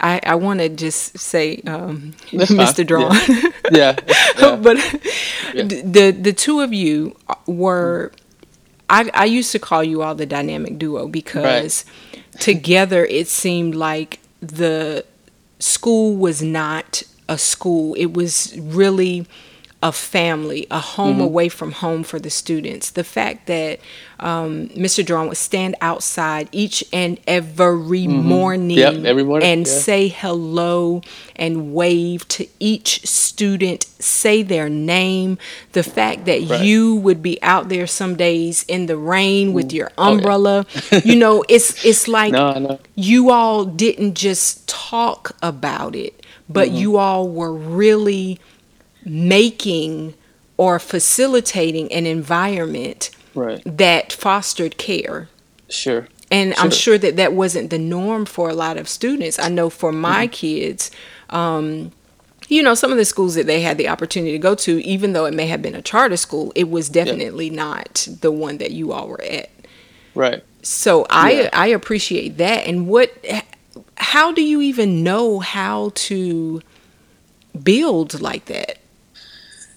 I, 0.03 0.21
I 0.25 0.35
want 0.35 0.61
to 0.61 0.69
just 0.69 1.19
say 1.19 1.63
um, 1.67 2.13
Mr. 2.31 2.87
Drawn. 2.87 3.15
Yeah. 3.15 3.51
yeah. 3.71 3.97
yeah. 4.39 4.57
but 4.57 4.77
yeah. 5.55 5.63
the 5.63 6.17
the 6.19 6.33
two 6.33 6.61
of 6.61 6.73
you 6.73 7.17
were. 7.47 8.13
I, 8.91 9.11
I 9.15 9.25
used 9.25 9.53
to 9.53 9.59
call 9.59 9.83
you 9.83 10.03
all 10.03 10.15
the 10.15 10.27
dynamic 10.27 10.79
duo 10.79 11.09
because 11.09 11.87
right. 12.13 12.41
together 12.41 13.07
it 13.07 13.27
seemed 13.27 13.75
like 13.75 14.19
the 14.41 15.07
school 15.61 16.15
was 16.15 16.43
not 16.43 17.03
a 17.27 17.39
school. 17.39 17.95
It 17.95 18.13
was 18.13 18.55
really 18.59 19.27
a 19.83 19.91
family, 19.91 20.67
a 20.71 20.79
home 20.79 21.15
mm-hmm. 21.15 21.23
away 21.23 21.49
from 21.49 21.73
home 21.73 22.05
for 22.05 22.21
the 22.21 22.31
students. 22.31 22.91
The 22.91 23.03
fact 23.03 23.49
that 23.49 23.81
um, 24.21 24.69
Mr. 24.69 25.05
Drawn 25.05 25.27
would 25.27 25.37
stand 25.37 25.75
outside 25.81 26.49
each 26.53 26.85
and 26.93 27.19
every 27.27 28.05
mm-hmm. 28.05 28.25
morning, 28.25 28.79
yep, 28.79 28.95
every 29.05 29.25
morning 29.25 29.49
and 29.49 29.67
yeah. 29.67 29.73
say 29.73 30.07
hello 30.07 31.03
and 31.35 31.75
wave 31.75 32.29
to 32.29 32.47
each 32.61 33.05
student, 33.05 33.83
say 33.99 34.45
their 34.45 34.69
name. 34.69 35.37
The 35.73 35.83
fact 35.83 36.27
that 36.27 36.49
right. 36.49 36.65
you 36.65 36.95
would 36.97 37.21
be 37.21 37.43
out 37.43 37.69
there 37.69 37.89
some 37.89 38.15
days 38.15 38.65
in 38.69 38.87
the 38.87 38.97
rain 38.97 39.53
with 39.53 39.73
your 39.73 39.91
umbrella, 39.99 40.65
oh, 40.69 40.81
yeah. 40.93 41.01
you 41.05 41.17
know, 41.17 41.45
it's 41.49 41.85
it's 41.85 42.07
like 42.07 42.33
no, 42.33 42.53
no. 42.53 42.81
you 42.95 43.33
all 43.33 43.65
didn't 43.65 44.15
just 44.15 44.69
talk 44.69 45.37
about 45.43 45.97
it, 45.97 46.25
but 46.49 46.69
mm-hmm. 46.69 46.77
you 46.77 46.97
all 46.99 47.29
were 47.29 47.53
really 47.53 48.39
making 49.05 50.15
or 50.57 50.79
facilitating 50.79 51.93
an 51.93 52.07
environment 52.07 53.11
right. 53.35 53.63
that 53.65 54.13
fostered 54.13 54.77
care. 54.79 55.29
Sure. 55.69 56.07
and 56.31 56.55
sure. 56.55 56.65
I'm 56.65 56.71
sure 56.71 56.99
that 56.99 57.17
that 57.17 57.33
wasn't 57.35 57.71
the 57.71 57.79
norm 57.79 58.25
for 58.25 58.51
a 58.51 58.55
lot 58.55 58.77
of 58.77 58.89
students. 58.89 59.39
I 59.39 59.49
know 59.49 59.71
for 59.71 59.93
my 59.93 60.27
mm-hmm. 60.27 60.33
kids, 60.33 60.91
um, 61.31 61.93
you 62.49 62.63
know, 62.63 62.75
some 62.75 62.91
of 62.91 62.99
the 62.99 63.05
schools 63.05 63.35
that 63.35 63.47
they 63.47 63.61
had 63.61 63.79
the 63.79 63.89
opportunity 63.89 64.33
to 64.33 64.39
go 64.39 64.55
to, 64.57 64.85
even 64.85 65.13
though 65.13 65.25
it 65.25 65.35
may 65.35 65.47
have 65.47 65.63
been 65.63 65.75
a 65.75 65.83
charter 65.83 66.17
school, 66.17 66.53
it 66.55 66.69
was 66.69 66.89
definitely 66.89 67.49
yeah. 67.49 67.57
not 67.57 68.09
the 68.21 68.33
one 68.33 68.59
that 68.59 68.73
you 68.73 68.93
all 68.93 69.09
were 69.09 69.23
at. 69.23 69.51
Right. 70.15 70.45
So 70.63 71.07
I 71.09 71.33
yeah. 71.33 71.51
I 71.53 71.69
appreciate 71.69 72.37
that. 72.37 72.67
And 72.67 72.87
what, 72.87 73.11
how 73.97 74.33
do 74.33 74.43
you 74.43 74.61
even 74.61 75.03
know 75.03 75.39
how 75.41 75.93
to 75.95 76.61
build 77.63 78.21
like 78.21 78.45
that? 78.47 78.79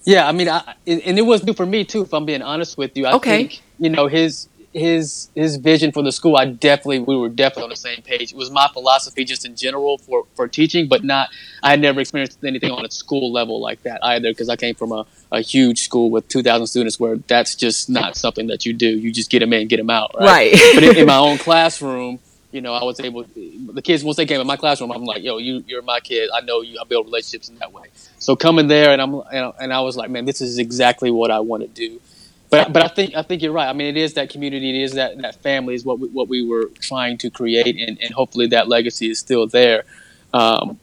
Yeah, 0.06 0.28
I 0.28 0.32
mean, 0.32 0.48
I, 0.48 0.74
and 0.86 1.18
it 1.18 1.26
was 1.26 1.42
new 1.42 1.52
for 1.52 1.66
me 1.66 1.84
too. 1.84 2.02
If 2.02 2.14
I'm 2.14 2.24
being 2.24 2.40
honest 2.40 2.78
with 2.78 2.96
you, 2.96 3.06
I 3.06 3.14
okay. 3.14 3.38
think 3.38 3.62
you 3.78 3.90
know 3.90 4.06
his 4.06 4.48
his 4.72 5.30
his 5.34 5.56
vision 5.56 5.90
for 5.90 6.02
the 6.02 6.12
school. 6.12 6.36
I 6.36 6.44
definitely 6.44 7.00
we 7.00 7.16
were 7.16 7.28
definitely 7.28 7.64
on 7.64 7.70
the 7.70 7.76
same 7.76 8.02
page. 8.02 8.30
It 8.30 8.36
was 8.36 8.48
my 8.48 8.68
philosophy 8.72 9.24
just 9.24 9.44
in 9.44 9.56
general 9.56 9.98
for 9.98 10.24
for 10.36 10.46
teaching, 10.46 10.86
but 10.86 11.02
not. 11.02 11.30
I 11.60 11.70
had 11.70 11.80
never 11.80 12.00
experienced 12.00 12.38
anything 12.44 12.70
on 12.70 12.84
a 12.84 12.90
school 12.90 13.32
level 13.32 13.60
like 13.60 13.82
that 13.82 13.98
either 14.04 14.30
because 14.30 14.48
I 14.48 14.54
came 14.54 14.76
from 14.76 14.92
a, 14.92 15.06
a 15.32 15.40
huge 15.40 15.80
school 15.80 16.10
with 16.10 16.28
2,000 16.28 16.68
students 16.68 17.00
where 17.00 17.16
that's 17.16 17.56
just 17.56 17.90
not 17.90 18.16
something 18.16 18.46
that 18.46 18.64
you 18.64 18.74
do. 18.74 18.86
You 18.86 19.10
just 19.10 19.28
get 19.28 19.40
them 19.40 19.52
in, 19.52 19.66
get 19.66 19.78
them 19.78 19.90
out, 19.90 20.12
right? 20.14 20.52
right. 20.52 20.74
but 20.74 20.84
in, 20.84 20.96
in 20.98 21.06
my 21.06 21.16
own 21.26 21.38
classroom, 21.38 22.20
you 22.56 22.62
know, 22.62 22.72
I 22.72 22.82
was 22.84 22.98
able. 23.00 23.24
The 23.24 23.82
kids 23.82 24.02
once 24.02 24.16
they 24.16 24.24
came 24.24 24.40
in 24.40 24.46
my 24.46 24.56
classroom, 24.56 24.90
I'm 24.90 25.04
like, 25.04 25.22
"Yo, 25.22 25.36
you, 25.36 25.62
you're 25.66 25.82
my 25.82 26.00
kid. 26.00 26.30
I 26.34 26.40
know 26.40 26.62
you. 26.62 26.78
I 26.80 26.84
build 26.84 27.04
relationships 27.04 27.50
in 27.50 27.58
that 27.58 27.70
way." 27.70 27.88
So 28.18 28.34
coming 28.34 28.66
there, 28.66 28.92
and 28.92 29.02
I'm, 29.02 29.14
and, 29.60 29.74
I 29.74 29.80
was 29.80 29.94
like, 29.94 30.08
"Man, 30.10 30.24
this 30.24 30.40
is 30.40 30.58
exactly 30.58 31.10
what 31.10 31.30
I 31.30 31.40
want 31.40 31.62
to 31.64 31.68
do." 31.68 32.00
But 32.48 32.72
but 32.72 32.82
I 32.82 32.88
think 32.88 33.14
I 33.14 33.20
think 33.20 33.42
you're 33.42 33.52
right. 33.52 33.68
I 33.68 33.74
mean, 33.74 33.88
it 33.88 33.98
is 33.98 34.14
that 34.14 34.30
community. 34.30 34.70
It 34.70 34.82
is 34.84 34.92
that 34.94 35.18
that 35.18 35.36
family 35.42 35.74
is 35.74 35.84
what 35.84 36.00
we, 36.00 36.08
what 36.08 36.28
we 36.28 36.46
were 36.46 36.70
trying 36.80 37.18
to 37.18 37.30
create, 37.30 37.76
and, 37.76 38.00
and 38.00 38.14
hopefully 38.14 38.46
that 38.48 38.68
legacy 38.68 39.10
is 39.10 39.18
still 39.18 39.46
there. 39.46 39.84
Um, 40.32 40.80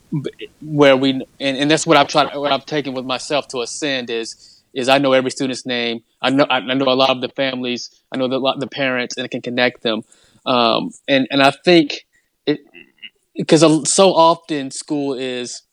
where 0.61 0.95
we 0.95 1.09
and, 1.09 1.25
and 1.39 1.71
that's 1.71 1.87
what 1.87 1.97
I've 1.97 2.07
tried. 2.07 2.35
What 2.35 2.51
I've 2.51 2.67
taken 2.67 2.93
with 2.93 3.05
myself 3.05 3.47
to 3.49 3.61
ascend 3.61 4.11
is 4.11 4.61
is 4.75 4.89
I 4.89 4.99
know 4.99 5.13
every 5.13 5.31
student's 5.31 5.65
name. 5.65 6.03
I 6.21 6.29
know 6.29 6.45
I 6.51 6.59
know 6.59 6.85
a 6.85 6.93
lot 6.93 7.09
of 7.09 7.21
the 7.21 7.29
families. 7.29 7.89
I 8.11 8.17
know 8.17 8.27
the 8.27 8.55
the 8.59 8.67
parents, 8.67 9.17
and 9.17 9.25
I 9.25 9.27
can 9.27 9.41
connect 9.41 9.81
them. 9.81 10.03
Um, 10.45 10.91
and 11.07 11.27
and 11.31 11.41
I 11.41 11.51
think 11.51 12.05
it 12.45 12.59
because 13.35 13.61
so 13.89 14.13
often 14.13 14.71
school 14.71 15.13
is 15.13 15.63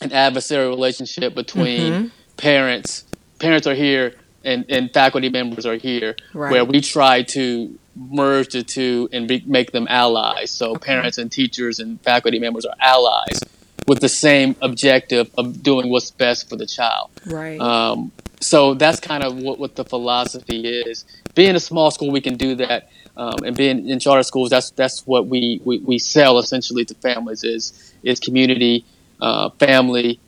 an 0.00 0.10
adversarial 0.10 0.68
relationship 0.68 1.34
between 1.34 1.92
mm-hmm. 1.92 2.06
parents. 2.36 3.04
Parents 3.38 3.66
are 3.66 3.74
here, 3.74 4.14
and, 4.44 4.64
and 4.68 4.92
faculty 4.92 5.28
members 5.28 5.66
are 5.66 5.76
here, 5.76 6.16
right. 6.34 6.50
where 6.50 6.64
we 6.64 6.80
try 6.80 7.22
to 7.22 7.78
merge 7.94 8.52
the 8.52 8.62
two 8.62 9.08
and 9.12 9.28
be, 9.28 9.42
make 9.46 9.72
them 9.72 9.86
allies. 9.88 10.50
So 10.50 10.70
okay. 10.72 10.92
parents 10.92 11.18
and 11.18 11.30
teachers 11.30 11.78
and 11.78 12.00
faculty 12.00 12.38
members 12.38 12.64
are 12.64 12.74
allies 12.80 13.40
with 13.86 14.00
the 14.00 14.08
same 14.08 14.54
objective 14.60 15.30
of 15.38 15.62
doing 15.62 15.90
what's 15.90 16.10
best 16.10 16.48
for 16.48 16.56
the 16.56 16.66
child. 16.66 17.10
Right. 17.26 17.60
Um, 17.60 18.12
so 18.40 18.74
that's 18.74 19.00
kind 19.00 19.24
of 19.24 19.36
what, 19.36 19.58
what 19.58 19.76
the 19.76 19.84
philosophy 19.84 20.66
is. 20.66 21.04
Being 21.34 21.56
a 21.56 21.60
small 21.60 21.90
school, 21.90 22.10
we 22.10 22.20
can 22.20 22.36
do 22.36 22.54
that 22.56 22.90
um, 23.18 23.42
and 23.44 23.56
being 23.56 23.88
in 23.88 23.98
charter 23.98 24.22
schools, 24.22 24.48
that's 24.48 24.70
that's 24.70 25.04
what 25.04 25.26
we, 25.26 25.60
we, 25.64 25.78
we 25.78 25.98
sell 25.98 26.38
essentially 26.38 26.84
to 26.84 26.94
families 26.94 27.42
is 27.42 27.92
is 28.04 28.20
community, 28.20 28.84
uh, 29.20 29.50
family, 29.50 30.20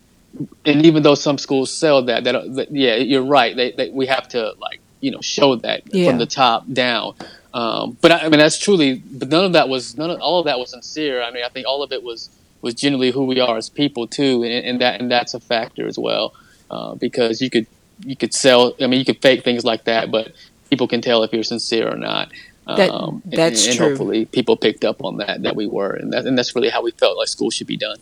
and 0.66 0.84
even 0.84 1.04
though 1.04 1.14
some 1.14 1.38
schools 1.38 1.72
sell 1.72 2.02
that, 2.02 2.24
that, 2.24 2.54
that 2.54 2.72
yeah, 2.72 2.96
you're 2.96 3.22
right. 3.22 3.56
They, 3.56 3.70
they, 3.70 3.90
we 3.90 4.06
have 4.06 4.28
to 4.30 4.54
like 4.58 4.80
you 5.00 5.12
know 5.12 5.20
show 5.20 5.54
that 5.56 5.82
yeah. 5.94 6.10
from 6.10 6.18
the 6.18 6.26
top 6.26 6.64
down. 6.72 7.14
Um, 7.54 7.96
but 8.00 8.10
I, 8.10 8.18
I, 8.18 8.28
mean 8.28 8.40
that's 8.40 8.58
truly, 8.58 8.94
but 8.94 9.28
none 9.28 9.44
of 9.44 9.52
that 9.52 9.68
was 9.68 9.96
none 9.96 10.10
of 10.10 10.20
all 10.20 10.40
of 10.40 10.46
that 10.46 10.58
was 10.58 10.70
sincere. 10.70 11.22
I 11.22 11.30
mean 11.30 11.44
I 11.44 11.48
think 11.48 11.68
all 11.68 11.84
of 11.84 11.92
it 11.92 12.02
was 12.02 12.28
was 12.60 12.74
genuinely 12.74 13.12
who 13.12 13.24
we 13.24 13.38
are 13.38 13.56
as 13.56 13.70
people 13.70 14.08
too, 14.08 14.42
and, 14.42 14.52
and 14.52 14.80
that 14.80 15.00
and 15.00 15.10
that's 15.10 15.34
a 15.34 15.40
factor 15.40 15.86
as 15.86 15.96
well 15.96 16.34
uh, 16.72 16.96
because 16.96 17.40
you 17.40 17.50
could 17.50 17.68
you 18.04 18.16
could 18.16 18.34
sell. 18.34 18.74
I 18.80 18.88
mean 18.88 18.98
you 18.98 19.04
could 19.04 19.22
fake 19.22 19.44
things 19.44 19.64
like 19.64 19.84
that, 19.84 20.10
but 20.10 20.32
people 20.70 20.88
can 20.88 21.00
tell 21.00 21.22
if 21.22 21.32
you're 21.32 21.44
sincere 21.44 21.88
or 21.88 21.96
not. 21.96 22.32
That, 22.66 22.90
um, 22.90 23.22
that's 23.24 23.62
and, 23.62 23.70
and 23.70 23.78
true. 23.78 23.88
hopefully 23.88 24.24
people 24.26 24.56
picked 24.56 24.84
up 24.84 25.02
on 25.02 25.16
that 25.16 25.42
that 25.42 25.56
we 25.56 25.66
were, 25.66 25.92
and 25.92 26.12
that, 26.12 26.26
and 26.26 26.38
that's 26.38 26.54
really 26.54 26.68
how 26.68 26.82
we 26.82 26.92
felt 26.92 27.16
like 27.16 27.28
school 27.28 27.50
should 27.50 27.66
be 27.66 27.76
done. 27.76 27.98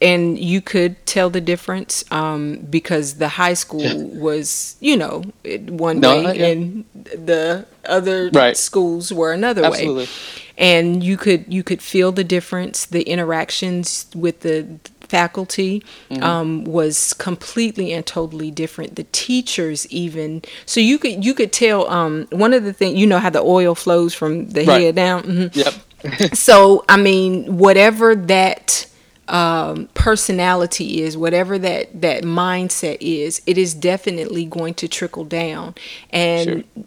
And 0.00 0.38
you 0.38 0.60
could 0.60 1.04
tell 1.04 1.30
the 1.30 1.40
difference 1.40 2.04
um, 2.12 2.58
because 2.70 3.14
the 3.14 3.28
high 3.28 3.54
school 3.54 4.04
was, 4.10 4.76
you 4.78 4.96
know, 4.96 5.22
one 5.66 5.98
no, 5.98 6.16
way, 6.16 6.26
uh, 6.26 6.32
yeah. 6.32 6.46
and 6.46 6.84
the 6.92 7.66
other 7.84 8.30
right. 8.32 8.56
schools 8.56 9.12
were 9.12 9.32
another 9.32 9.64
Absolutely. 9.64 10.04
way. 10.04 10.10
And 10.56 11.02
you 11.02 11.16
could 11.16 11.52
you 11.52 11.64
could 11.64 11.82
feel 11.82 12.12
the 12.12 12.22
difference, 12.22 12.86
the 12.86 13.02
interactions 13.02 14.06
with 14.14 14.40
the 14.40 14.78
faculty 15.08 15.82
mm-hmm. 16.10 16.22
um, 16.22 16.64
was 16.64 17.14
completely 17.14 17.92
and 17.92 18.06
totally 18.06 18.50
different. 18.50 18.96
The 18.96 19.06
teachers 19.12 19.86
even 19.88 20.42
so 20.66 20.80
you 20.80 20.98
could 20.98 21.24
you 21.24 21.34
could 21.34 21.52
tell 21.52 21.88
um, 21.88 22.26
one 22.30 22.52
of 22.52 22.64
the 22.64 22.72
things 22.72 22.98
you 22.98 23.06
know 23.06 23.18
how 23.18 23.30
the 23.30 23.40
oil 23.40 23.74
flows 23.74 24.14
from 24.14 24.50
the 24.50 24.64
right. 24.64 24.82
head 24.82 24.94
down. 24.94 25.22
Mm-hmm. 25.22 25.58
Yep. 25.58 26.34
so 26.34 26.84
I 26.88 26.96
mean 26.96 27.58
whatever 27.58 28.14
that 28.14 28.86
um, 29.28 29.88
personality 29.94 31.02
is, 31.02 31.16
whatever 31.16 31.58
that 31.58 32.00
that 32.00 32.22
mindset 32.24 32.98
is, 33.00 33.42
it 33.46 33.58
is 33.58 33.74
definitely 33.74 34.44
going 34.44 34.74
to 34.74 34.88
trickle 34.88 35.24
down 35.24 35.74
and. 36.10 36.64
Sure. 36.74 36.84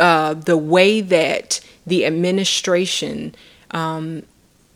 Uh, 0.00 0.34
the 0.34 0.56
way 0.56 1.00
that 1.00 1.60
the 1.86 2.04
administration 2.06 3.32
um, 3.72 4.24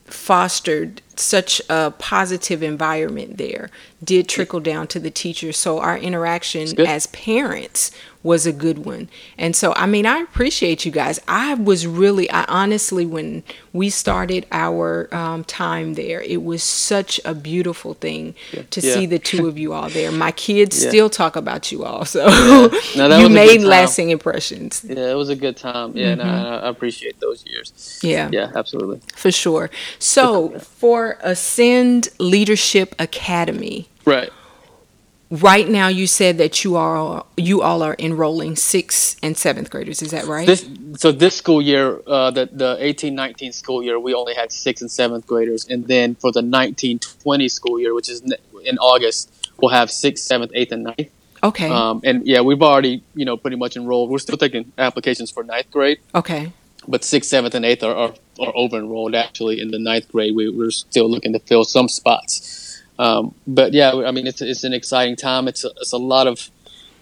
fostered 0.06 1.02
such 1.16 1.60
a 1.68 1.92
positive 1.98 2.62
environment 2.62 3.38
there 3.38 3.70
did 4.02 4.28
trickle 4.28 4.60
down 4.60 4.86
to 4.86 5.00
the 5.00 5.10
teachers. 5.10 5.56
So 5.56 5.80
our 5.80 5.96
interaction 5.96 6.80
as 6.86 7.06
parents 7.08 7.90
was 8.26 8.44
a 8.44 8.52
good 8.52 8.84
one. 8.84 9.08
And 9.38 9.54
so, 9.54 9.72
I 9.74 9.86
mean, 9.86 10.04
I 10.04 10.18
appreciate 10.18 10.84
you 10.84 10.90
guys. 10.90 11.20
I 11.28 11.54
was 11.54 11.86
really, 11.86 12.28
I 12.28 12.44
honestly, 12.48 13.06
when 13.06 13.44
we 13.72 13.88
started 13.88 14.46
our 14.50 15.08
um, 15.14 15.44
time 15.44 15.94
there, 15.94 16.20
it 16.20 16.42
was 16.42 16.62
such 16.62 17.20
a 17.24 17.34
beautiful 17.34 17.94
thing 17.94 18.34
yeah. 18.52 18.62
to 18.70 18.80
yeah. 18.80 18.94
see 18.94 19.06
the 19.06 19.20
two 19.20 19.46
of 19.46 19.56
you 19.56 19.72
all 19.72 19.88
there. 19.88 20.10
My 20.10 20.32
kids 20.32 20.82
yeah. 20.82 20.88
still 20.90 21.08
talk 21.08 21.36
about 21.36 21.70
you 21.70 21.84
all. 21.84 22.04
So 22.04 22.26
no, 22.96 23.18
you 23.18 23.28
made 23.28 23.60
lasting 23.60 24.10
impressions. 24.10 24.84
Yeah, 24.84 25.12
it 25.12 25.14
was 25.14 25.28
a 25.28 25.36
good 25.36 25.56
time. 25.56 25.96
Yeah, 25.96 26.16
mm-hmm. 26.16 26.26
no, 26.26 26.60
I 26.64 26.68
appreciate 26.68 27.20
those 27.20 27.46
years. 27.46 28.00
Yeah. 28.02 28.28
Yeah, 28.32 28.50
absolutely. 28.56 29.00
For 29.14 29.30
sure. 29.30 29.70
So 30.00 30.58
for 30.58 31.16
Ascend 31.20 32.08
Leadership 32.18 32.94
Academy. 32.98 33.88
Right 34.04 34.30
right 35.30 35.68
now 35.68 35.88
you 35.88 36.06
said 36.06 36.38
that 36.38 36.62
you 36.64 36.76
are 36.76 37.24
you 37.36 37.62
all 37.62 37.82
are 37.82 37.96
enrolling 37.98 38.56
sixth 38.56 39.18
and 39.22 39.36
seventh 39.36 39.70
graders. 39.70 40.02
Is 40.02 40.10
that 40.12 40.26
right? 40.26 40.46
This, 40.46 40.68
so 40.96 41.12
this 41.12 41.36
school 41.36 41.60
year 41.60 42.00
uh, 42.06 42.30
the, 42.30 42.48
the 42.52 42.76
18-19 42.76 43.52
school 43.52 43.82
year 43.82 43.98
we 43.98 44.14
only 44.14 44.34
had 44.34 44.52
sixth 44.52 44.82
and 44.82 44.90
seventh 44.90 45.26
graders. 45.26 45.66
And 45.68 45.86
then 45.86 46.14
for 46.14 46.32
the 46.32 46.42
19-20 46.42 47.50
school 47.50 47.80
year 47.80 47.94
which 47.94 48.08
is 48.08 48.22
in 48.64 48.78
august 48.78 49.50
we'll 49.60 49.72
have 49.72 49.90
sixth 49.90 50.24
seventh 50.24 50.52
eighth 50.54 50.72
and 50.72 50.84
ninth. 50.84 51.10
Okay. 51.42 51.68
Um, 51.68 52.00
and 52.04 52.26
yeah 52.26 52.40
we've 52.40 52.62
already 52.62 53.02
you 53.14 53.24
know 53.24 53.36
pretty 53.36 53.56
much 53.56 53.76
enrolled. 53.76 54.10
We're 54.10 54.18
still 54.18 54.38
taking 54.38 54.72
applications 54.78 55.30
for 55.30 55.42
ninth 55.42 55.70
grade. 55.70 55.98
Okay. 56.14 56.52
But 56.88 57.02
sixth 57.02 57.30
seventh 57.30 57.56
and 57.56 57.64
eighth 57.64 57.82
are, 57.82 57.94
are, 57.94 58.14
are 58.38 58.52
over 58.54 58.78
enrolled 58.78 59.16
actually. 59.16 59.60
In 59.60 59.72
the 59.72 59.78
ninth 59.78 60.10
grade 60.12 60.36
we, 60.36 60.48
we're 60.48 60.70
still 60.70 61.10
looking 61.10 61.32
to 61.32 61.40
fill 61.40 61.64
some 61.64 61.88
spots 61.88 62.65
um, 62.98 63.34
but 63.46 63.72
yeah, 63.72 63.92
I 63.92 64.10
mean, 64.10 64.26
it's 64.26 64.40
it's 64.40 64.64
an 64.64 64.72
exciting 64.72 65.16
time. 65.16 65.48
It's 65.48 65.64
a, 65.64 65.70
it's 65.80 65.92
a 65.92 65.98
lot 65.98 66.26
of 66.26 66.50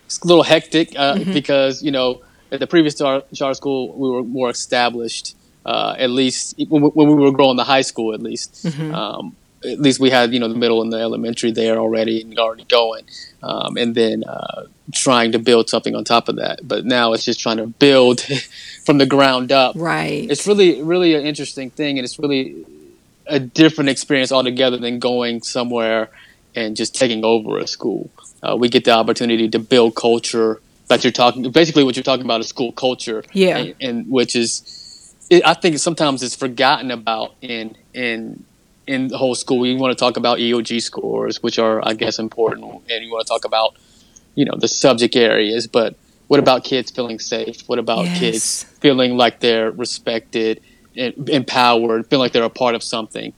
it's 0.07 0.21
a 0.21 0.27
little 0.27 0.43
hectic 0.43 0.95
uh, 0.97 1.15
mm-hmm. 1.15 1.33
because 1.33 1.83
you 1.83 1.91
know 1.91 2.23
at 2.51 2.61
the 2.61 2.67
previous 2.67 2.95
charter 2.95 3.55
school 3.55 3.93
we 3.97 4.11
were 4.11 4.23
more 4.23 4.51
established. 4.51 5.37
Uh, 5.67 5.97
at 5.99 6.11
least 6.11 6.55
when 6.69 6.83
we 6.83 7.15
were 7.15 7.33
growing 7.33 7.57
the 7.57 7.65
high 7.65 7.81
school, 7.81 8.13
at 8.13 8.21
least. 8.21 8.67
Mm-hmm. 8.67 8.95
Um, 8.95 9.35
at 9.65 9.81
least 9.81 9.99
we 9.99 10.11
had 10.11 10.35
you 10.35 10.41
know 10.41 10.49
the 10.49 10.59
middle 10.59 10.83
and 10.83 10.93
the 10.93 10.99
elementary 10.99 11.51
there 11.51 11.79
already 11.79 12.21
and 12.21 12.39
already 12.39 12.65
going, 12.65 13.05
um, 13.43 13.79
and 13.79 13.95
then 13.95 14.25
uh, 14.25 14.67
trying 14.93 15.33
to 15.33 15.39
build 15.39 15.71
something 15.71 15.95
on 15.95 16.05
top 16.05 16.29
of 16.29 16.37
that. 16.37 16.67
But 16.67 16.85
now 16.85 17.15
it's 17.15 17.25
just 17.25 17.41
trying 17.41 17.57
to 17.57 17.67
build 17.67 18.21
from 18.85 18.99
the 18.99 19.07
ground 19.07 19.53
up. 19.53 19.75
Right. 19.75 20.31
It's 20.31 20.47
really 20.47 20.83
really 20.83 21.15
an 21.15 21.25
interesting 21.25 21.71
thing, 21.71 21.99
and 21.99 22.05
it's 22.05 22.19
really 22.19 22.67
a 23.27 23.39
different 23.39 23.91
experience 23.91 24.33
altogether 24.33 24.77
than 24.77 24.99
going 24.99 25.43
somewhere 25.43 26.11
and 26.55 26.77
just 26.77 26.95
taking 26.95 27.25
over 27.25 27.59
a 27.59 27.67
school. 27.67 28.11
Uh, 28.43 28.57
we 28.57 28.69
get 28.69 28.85
the 28.85 28.93
opportunity 28.93 29.49
to 29.49 29.59
build 29.59 29.95
culture 29.95 30.61
that 30.89 31.03
you're 31.03 31.13
talking. 31.13 31.51
Basically, 31.51 31.85
what 31.85 31.97
you're 31.97 32.03
talking 32.03 32.25
about 32.25 32.41
is 32.41 32.49
school 32.49 32.73
culture. 32.73 33.25
Yeah, 33.33 33.59
and, 33.59 33.75
and 33.81 34.11
which 34.11 34.37
is, 34.37 35.15
it, 35.31 35.47
I 35.47 35.55
think 35.55 35.79
sometimes 35.79 36.23
it's 36.23 36.37
forgotten 36.37 36.91
about 36.91 37.35
in 37.41 37.77
in 37.95 38.45
in 38.87 39.09
the 39.09 39.17
whole 39.17 39.35
school. 39.35 39.67
You 39.67 39.77
want 39.79 39.97
to 39.97 39.99
talk 39.99 40.17
about 40.17 40.39
EOG 40.39 40.83
scores, 40.83 41.43
which 41.43 41.59
are, 41.59 41.87
I 41.87 41.95
guess, 41.95 42.19
important, 42.19 42.83
and 42.91 43.05
you 43.05 43.11
want 43.11 43.27
to 43.27 43.29
talk 43.33 43.45
about, 43.47 43.77
you 44.35 44.45
know, 44.45 44.57
the 44.59 44.69
subject 44.69 45.17
areas, 45.17 45.67
but 45.67 45.97
what 46.27 46.41
about 46.41 46.65
kids 46.65 46.91
feeling 46.91 47.19
safe? 47.19 47.63
What 47.67 47.79
about 47.79 48.05
Yes. 48.05 48.19
kids 48.19 48.65
feeling 48.81 49.17
like 49.17 49.41
they're 49.41 49.71
respected, 49.71 50.61
empowered, 50.97 52.07
feeling 52.07 52.21
like 52.21 52.33
they're 52.33 52.45
a 52.45 52.51
part 52.51 52.75
of 52.75 52.83
something? 52.83 53.33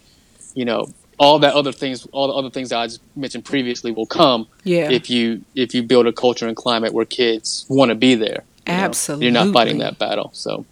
You 0.55 0.65
know, 0.65 0.89
all 1.19 1.39
that 1.41 1.55
other 1.55 1.73
things, 1.73 2.07
all 2.13 2.29
the 2.29 2.35
other 2.35 2.51
things 2.51 2.71
that 2.71 2.79
I 2.79 2.87
just 2.87 3.01
mentioned 3.17 3.45
previously 3.45 3.91
will 3.91 4.07
come 4.07 4.47
Yeah. 4.65 4.91
if 4.91 5.09
you 5.11 5.43
if 5.55 5.75
you 5.75 5.83
build 5.83 6.07
a 6.07 6.13
culture 6.13 6.47
and 6.47 6.57
climate 6.57 6.93
where 6.93 7.05
kids 7.07 7.65
want 7.69 7.91
to 7.91 7.95
be 7.95 8.15
there. 8.15 8.45
you 8.67 8.73
know? 8.73 9.23
You're 9.23 9.33
not 9.33 9.53
fighting 9.53 9.79
that 9.79 9.99
battle. 9.99 10.31
So, 10.35 10.67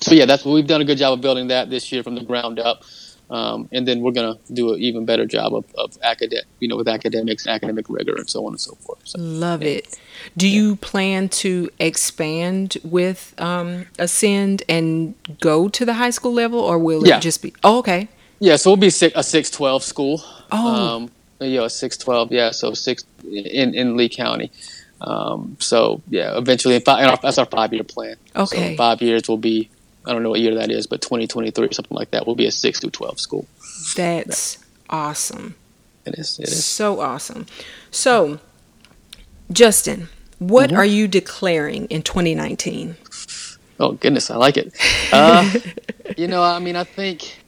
so 0.00 0.14
yeah, 0.14 0.24
that's 0.26 0.44
what 0.44 0.52
we've 0.52 0.66
done 0.66 0.80
a 0.80 0.84
good 0.84 0.98
job 0.98 1.12
of 1.14 1.20
building 1.20 1.48
that 1.48 1.70
this 1.70 1.90
year 1.92 2.02
from 2.02 2.14
the 2.14 2.22
ground 2.22 2.58
up. 2.58 2.82
Um, 3.30 3.68
and 3.70 3.86
then 3.86 4.00
we're 4.00 4.10
gonna 4.10 4.36
do 4.52 4.74
an 4.74 4.80
even 4.80 5.04
better 5.04 5.24
job 5.24 5.54
of, 5.54 5.64
of 5.78 5.96
academic, 6.02 6.46
you 6.58 6.66
know, 6.66 6.76
with 6.76 6.88
academics, 6.88 7.46
academic 7.46 7.86
rigor, 7.88 8.16
and 8.16 8.28
so 8.28 8.44
on 8.44 8.52
and 8.54 8.60
so 8.60 8.74
forth. 8.74 8.98
So, 9.04 9.20
Love 9.20 9.62
it. 9.62 9.96
Do 10.36 10.48
you 10.48 10.74
plan 10.76 11.28
to 11.28 11.70
expand 11.78 12.76
with 12.82 13.34
um, 13.38 13.86
Ascend 14.00 14.64
and 14.68 15.14
go 15.40 15.68
to 15.68 15.84
the 15.84 15.94
high 15.94 16.10
school 16.10 16.32
level, 16.32 16.58
or 16.58 16.76
will 16.78 17.06
Yeah. 17.06 17.18
it 17.18 17.20
just 17.22 17.40
be? 17.40 17.52
Oh, 17.62 17.78
okay. 17.78 18.08
yeah, 18.40 18.56
so 18.56 18.70
we'll 18.70 18.76
be 18.76 18.90
six, 18.90 19.14
a 19.16 19.22
six 19.22 19.48
twelve 19.50 19.84
school. 19.84 20.20
Oh. 20.50 20.96
um, 20.96 21.10
yeah, 21.38 21.64
a 21.64 21.70
six 21.70 21.96
twelve. 21.96 22.32
Yeah, 22.32 22.50
so 22.50 22.74
six 22.74 23.04
in 23.24 23.74
in 23.74 23.96
Lee 23.96 24.08
County. 24.08 24.50
Um, 25.00 25.56
so 25.60 26.02
yeah, 26.10 26.36
eventually, 26.36 26.74
in 26.74 26.82
five, 26.82 27.20
that's 27.22 27.38
our 27.38 27.46
five 27.46 27.72
year 27.72 27.84
plan. 27.84 28.16
Okay. 28.34 28.72
in 28.72 28.76
five 28.76 29.00
years 29.00 29.28
will 29.28 29.38
be. 29.38 29.70
I 30.06 30.12
don't 30.12 30.22
know 30.22 30.30
what 30.30 30.40
year 30.40 30.56
that 30.56 30.70
is, 30.70 30.86
but 30.86 31.02
2023 31.02 31.68
or 31.68 31.72
something 31.72 31.96
like 31.96 32.10
that 32.12 32.26
will 32.26 32.36
be 32.36 32.46
a 32.46 32.50
six 32.52 32.80
through 32.80 32.90
12 32.90 33.20
school. 33.20 33.48
That's 33.96 34.58
awesome. 34.90 35.56
It 36.06 36.14
is. 36.18 36.38
It 36.40 36.52
is. 36.52 36.66
So 36.66 37.00
awesome. 37.00 37.46
So, 37.90 38.40
Justin, 39.52 40.08
what 40.38 40.70
Mm-hmm. 40.70 40.76
are 40.76 40.84
you 40.84 41.08
declaring 41.08 41.86
in 41.86 42.02
2019? 42.02 42.96
Oh 43.80 43.92
goodness, 43.92 44.30
I 44.30 44.36
like 44.36 44.56
it. 44.56 44.72
Uh, 45.12 45.44
you 46.16 46.28
know, 46.28 46.42
I 46.42 46.58
mean, 46.60 46.76
I 46.76 46.84
think 46.84 47.44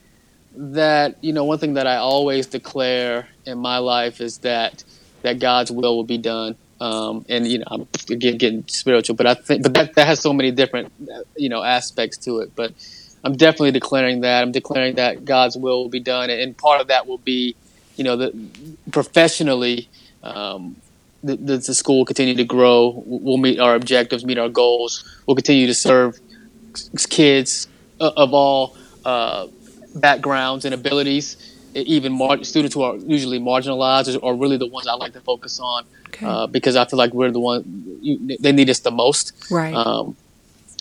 that 0.55 1.17
you 1.23 1.33
know 1.33 1.45
one 1.45 1.59
thing 1.59 1.75
that 1.75 1.87
I 1.87 1.97
always 1.97 2.47
declare 2.47 3.29
in 3.47 3.59
my 3.59 3.79
life 3.79 4.21
is 4.21 4.39
that 4.39 4.85
that 5.23 5.39
God's 5.41 5.71
will 5.73 5.97
will 5.97 6.05
be 6.05 6.19
done. 6.19 6.57
Um, 6.83 7.25
and 7.29 7.47
you 7.47 7.59
know, 7.59 7.65
I'm 7.69 7.89
again 8.11 8.39
getting 8.39 8.65
spiritual, 8.67 9.15
but 9.15 9.27
I 9.27 9.35
think, 9.35 9.63
but 9.63 9.73
that 9.75 9.95
that 9.95 10.07
has 10.09 10.19
so 10.19 10.33
many 10.33 10.51
different 10.51 10.93
you 11.37 11.49
know 11.49 11.63
aspects 11.63 12.19
to 12.25 12.41
it. 12.41 12.57
But 12.57 12.73
I'm 13.23 13.37
definitely 13.37 13.71
declaring 13.71 14.23
that. 14.23 14.43
I'm 14.43 14.51
declaring 14.51 14.97
that 14.97 15.25
God's 15.25 15.57
will 15.57 15.85
will 15.85 15.89
be 15.89 16.01
done, 16.01 16.29
and 16.29 16.57
part 16.57 16.81
of 16.81 16.89
that 16.89 17.07
will 17.07 17.19
be, 17.19 17.55
you 17.97 18.03
know, 18.03 18.17
the 18.17 18.35
professionally. 18.91 19.89
Um, 20.25 20.77
the, 21.25 21.37
the, 21.37 21.57
the 21.59 21.75
school 21.75 21.99
will 21.99 22.05
continue 22.05 22.35
to 22.35 22.45
grow. 22.45 23.01
We'll 23.07 23.37
meet 23.37 23.61
our 23.61 23.77
objectives, 23.77 24.25
meet 24.25 24.39
our 24.39 24.49
goals. 24.49 25.05
We'll 25.25 25.37
continue 25.37 25.69
to 25.69 25.75
serve 25.75 26.19
kids 27.11 27.69
of 28.01 28.35
all 28.35 28.77
uh, 29.05 29.47
backgrounds 29.95 30.65
and 30.65 30.75
abilities, 30.75 31.52
even 31.75 32.13
mar- 32.13 32.43
students 32.45 32.75
who 32.75 32.83
are 32.83 32.97
usually 32.97 33.39
marginalized 33.41 34.19
are 34.23 34.35
really 34.35 34.57
the 34.57 34.67
ones 34.67 34.87
I 34.87 34.95
like 34.95 35.13
to 35.15 35.21
focus 35.21 35.59
on 35.61 35.85
Okay. 36.09 36.27
uh, 36.27 36.47
because 36.47 36.77
I 36.77 36.85
feel 36.85 36.99
like 36.99 37.15
we're 37.15 37.31
the 37.31 37.41
one 37.41 37.99
you, 38.03 38.37
they 38.39 38.53
need 38.53 38.69
us 38.69 38.81
the 38.81 38.91
most. 38.91 39.33
right. 39.51 39.75
Um, 39.75 40.17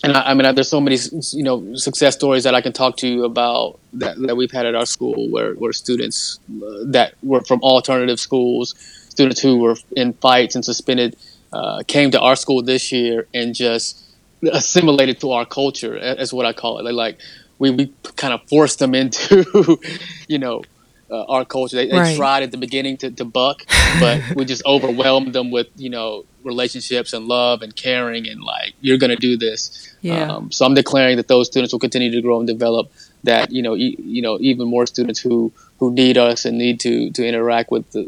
and 0.03 0.17
I, 0.17 0.31
I 0.31 0.33
mean, 0.33 0.53
there's 0.55 0.67
so 0.67 0.81
many, 0.81 0.97
you 1.31 1.43
know, 1.43 1.75
success 1.75 2.15
stories 2.15 2.43
that 2.43 2.55
I 2.55 2.61
can 2.61 2.73
talk 2.73 2.97
to 2.97 3.07
you 3.07 3.23
about 3.23 3.79
that, 3.93 4.19
that 4.27 4.35
we've 4.35 4.51
had 4.51 4.65
at 4.65 4.73
our 4.75 4.87
school, 4.87 5.29
where 5.29 5.53
where 5.53 5.71
students 5.73 6.39
uh, 6.49 6.83
that 6.85 7.13
were 7.21 7.41
from 7.41 7.61
alternative 7.61 8.19
schools, 8.19 8.73
students 9.09 9.39
who 9.39 9.57
were 9.59 9.75
in 9.95 10.13
fights 10.13 10.55
and 10.55 10.65
suspended, 10.65 11.15
uh, 11.53 11.83
came 11.87 12.09
to 12.11 12.19
our 12.19 12.35
school 12.35 12.63
this 12.63 12.91
year 12.91 13.27
and 13.33 13.53
just 13.53 14.03
assimilated 14.51 15.19
to 15.21 15.31
our 15.31 15.45
culture. 15.45 15.95
Is 15.95 16.33
what 16.33 16.45
I 16.47 16.53
call 16.53 16.79
it. 16.79 16.91
Like 16.91 17.19
we 17.59 17.69
we 17.69 17.93
kind 18.15 18.33
of 18.33 18.41
forced 18.49 18.79
them 18.79 18.95
into, 18.95 19.79
you 20.27 20.39
know. 20.39 20.63
Uh, 21.11 21.25
our 21.27 21.43
culture. 21.43 21.75
They, 21.75 21.87
they 21.87 21.97
Right. 21.97 22.15
tried 22.15 22.43
at 22.43 22.51
the 22.51 22.57
beginning 22.57 22.95
to, 23.01 23.11
to 23.11 23.25
buck, 23.25 23.65
but 23.99 24.21
we 24.37 24.45
just 24.45 24.63
overwhelmed 24.65 25.33
them 25.33 25.51
with 25.51 25.67
you 25.75 25.89
know 25.89 26.23
relationships 26.43 27.11
and 27.13 27.27
love 27.27 27.61
and 27.61 27.75
caring 27.75 28.27
and 28.29 28.41
like 28.41 28.73
you're 28.79 28.97
gonna 28.97 29.17
do 29.17 29.35
this. 29.35 29.93
Yeah. 30.01 30.31
Um, 30.35 30.51
so 30.51 30.65
I'm 30.65 30.73
declaring 30.73 31.17
that 31.17 31.27
those 31.27 31.47
students 31.47 31.73
will 31.73 31.79
continue 31.87 32.11
to 32.11 32.21
grow 32.21 32.37
and 32.39 32.47
develop. 32.47 32.91
That 33.25 33.51
you 33.51 33.61
know, 33.61 33.75
e- 33.75 33.97
you 33.99 34.21
know, 34.21 34.37
even 34.39 34.67
more 34.69 34.85
students 34.87 35.19
who 35.19 35.51
who 35.79 35.91
need 35.91 36.17
us 36.17 36.45
and 36.45 36.57
need 36.57 36.79
to 36.85 37.11
to 37.11 37.27
interact 37.27 37.71
with 37.71 37.91
the 37.91 38.07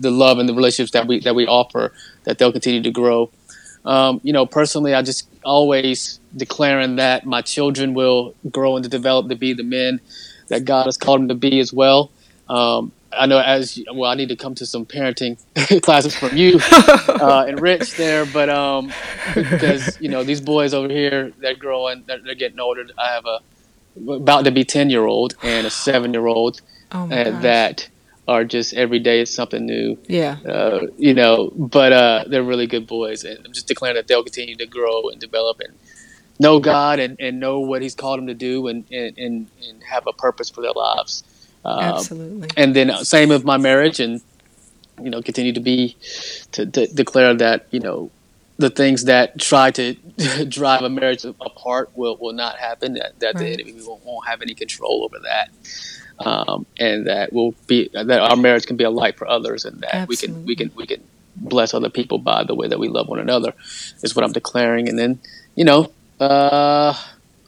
the 0.00 0.10
love 0.10 0.38
and 0.40 0.48
the 0.48 0.54
relationships 0.54 0.92
that 0.92 1.06
we 1.06 1.20
that 1.20 1.34
we 1.36 1.46
offer. 1.46 1.92
That 2.24 2.38
they'll 2.38 2.52
continue 2.52 2.82
to 2.82 2.90
grow. 2.90 3.30
Um, 3.84 4.20
you 4.24 4.32
know, 4.32 4.46
personally, 4.46 4.94
I 4.94 5.02
just 5.02 5.28
always 5.44 6.18
declaring 6.36 6.96
that 6.96 7.24
my 7.24 7.40
children 7.40 7.94
will 7.94 8.34
grow 8.50 8.74
and 8.76 8.82
to 8.82 8.90
develop 8.90 9.28
to 9.28 9.36
be 9.36 9.52
the 9.52 9.62
men 9.62 10.00
that 10.48 10.64
God 10.64 10.86
has 10.86 10.96
called 10.96 11.20
them 11.20 11.28
to 11.28 11.34
be 11.36 11.60
as 11.60 11.72
well. 11.72 12.10
Um, 12.48 12.92
I 13.12 13.26
know 13.26 13.38
as 13.38 13.82
well, 13.92 14.10
I 14.10 14.14
need 14.14 14.28
to 14.28 14.36
come 14.36 14.54
to 14.56 14.66
some 14.66 14.84
parenting 14.84 15.38
classes 15.82 16.14
from 16.14 16.36
you 16.36 16.58
uh, 17.08 17.46
and 17.48 17.60
Rich 17.60 17.96
there, 17.96 18.26
but 18.26 18.48
um, 18.50 18.92
because 19.34 20.00
you 20.00 20.08
know 20.08 20.22
these 20.22 20.40
boys 20.40 20.74
over 20.74 20.88
here, 20.88 21.32
they're 21.38 21.54
growing, 21.56 22.04
they're, 22.06 22.18
they're 22.18 22.34
getting 22.34 22.60
older. 22.60 22.86
I 22.98 23.12
have 23.14 23.24
a 23.26 23.40
about 24.10 24.44
to 24.44 24.50
be 24.50 24.64
ten 24.64 24.90
year 24.90 25.06
old 25.06 25.34
and 25.42 25.66
a 25.66 25.70
seven 25.70 26.12
year 26.12 26.26
old, 26.26 26.60
oh 26.92 27.06
that 27.08 27.88
are 28.28 28.44
just 28.44 28.74
every 28.74 28.98
day 28.98 29.20
is 29.20 29.30
something 29.30 29.64
new 29.64 29.96
Yeah. 30.08 30.38
uh, 30.44 30.86
you 30.98 31.14
know, 31.14 31.52
but 31.54 31.92
uh, 31.92 32.24
they're 32.26 32.42
really 32.42 32.66
good 32.66 32.86
boys, 32.86 33.24
and 33.24 33.38
I'm 33.46 33.52
just 33.52 33.68
declaring 33.68 33.96
that 33.96 34.08
they'll 34.08 34.24
continue 34.24 34.56
to 34.56 34.66
grow 34.66 35.08
and 35.10 35.20
develop 35.20 35.60
and 35.60 35.74
know 36.38 36.58
God 36.58 36.98
and, 36.98 37.18
and 37.20 37.40
know 37.40 37.60
what 37.60 37.82
He's 37.82 37.94
called 37.94 38.18
them 38.18 38.26
to 38.26 38.34
do 38.34 38.66
and, 38.66 38.84
and, 38.90 39.16
and 39.16 39.82
have 39.88 40.06
a 40.06 40.12
purpose 40.12 40.50
for 40.50 40.60
their 40.60 40.72
lives. 40.72 41.22
Absolutely. 41.66 42.48
and 42.56 42.74
then 42.74 42.90
uh, 42.90 43.04
same 43.04 43.28
with 43.28 43.44
my 43.44 43.56
marriage, 43.56 44.00
and 44.00 44.20
you 45.02 45.10
know, 45.10 45.20
continue 45.22 45.52
to 45.52 45.60
be 45.60 45.96
to, 46.52 46.66
to 46.66 46.86
declare 46.86 47.34
that 47.34 47.66
you 47.70 47.80
know 47.80 48.10
the 48.58 48.70
things 48.70 49.04
that 49.04 49.38
try 49.38 49.70
to 49.70 49.94
drive 50.48 50.82
a 50.82 50.88
marriage 50.88 51.24
apart 51.24 51.90
will, 51.94 52.16
will 52.16 52.32
not 52.32 52.56
happen. 52.56 52.94
That, 52.94 53.18
that 53.20 53.34
Right. 53.34 53.56
the 53.56 53.62
enemy 53.64 53.74
won't, 53.84 54.04
won't 54.04 54.26
have 54.26 54.40
any 54.40 54.54
control 54.54 55.04
over 55.04 55.18
that. 55.24 55.50
Um, 56.18 56.64
and 56.78 57.06
that 57.06 57.32
will 57.34 57.54
be 57.66 57.90
that 57.92 58.10
our 58.10 58.36
marriage 58.36 58.64
can 58.64 58.76
be 58.76 58.84
a 58.84 58.90
light 58.90 59.18
for 59.18 59.28
others, 59.28 59.66
and 59.66 59.82
that 59.82 60.08
we 60.08 60.16
can 60.16 60.46
we 60.46 60.56
can 60.56 60.70
we 60.74 60.86
can 60.86 61.02
bless 61.36 61.74
other 61.74 61.90
people 61.90 62.16
by 62.16 62.44
the 62.44 62.54
way 62.54 62.68
that 62.68 62.78
we 62.78 62.88
love 62.88 63.08
one 63.08 63.18
another. 63.18 63.52
Is 64.02 64.16
what 64.16 64.24
I'm 64.24 64.32
declaring, 64.32 64.88
and 64.88 64.98
then 64.98 65.18
you 65.54 65.64
know, 65.64 65.92
uh, 66.18 66.94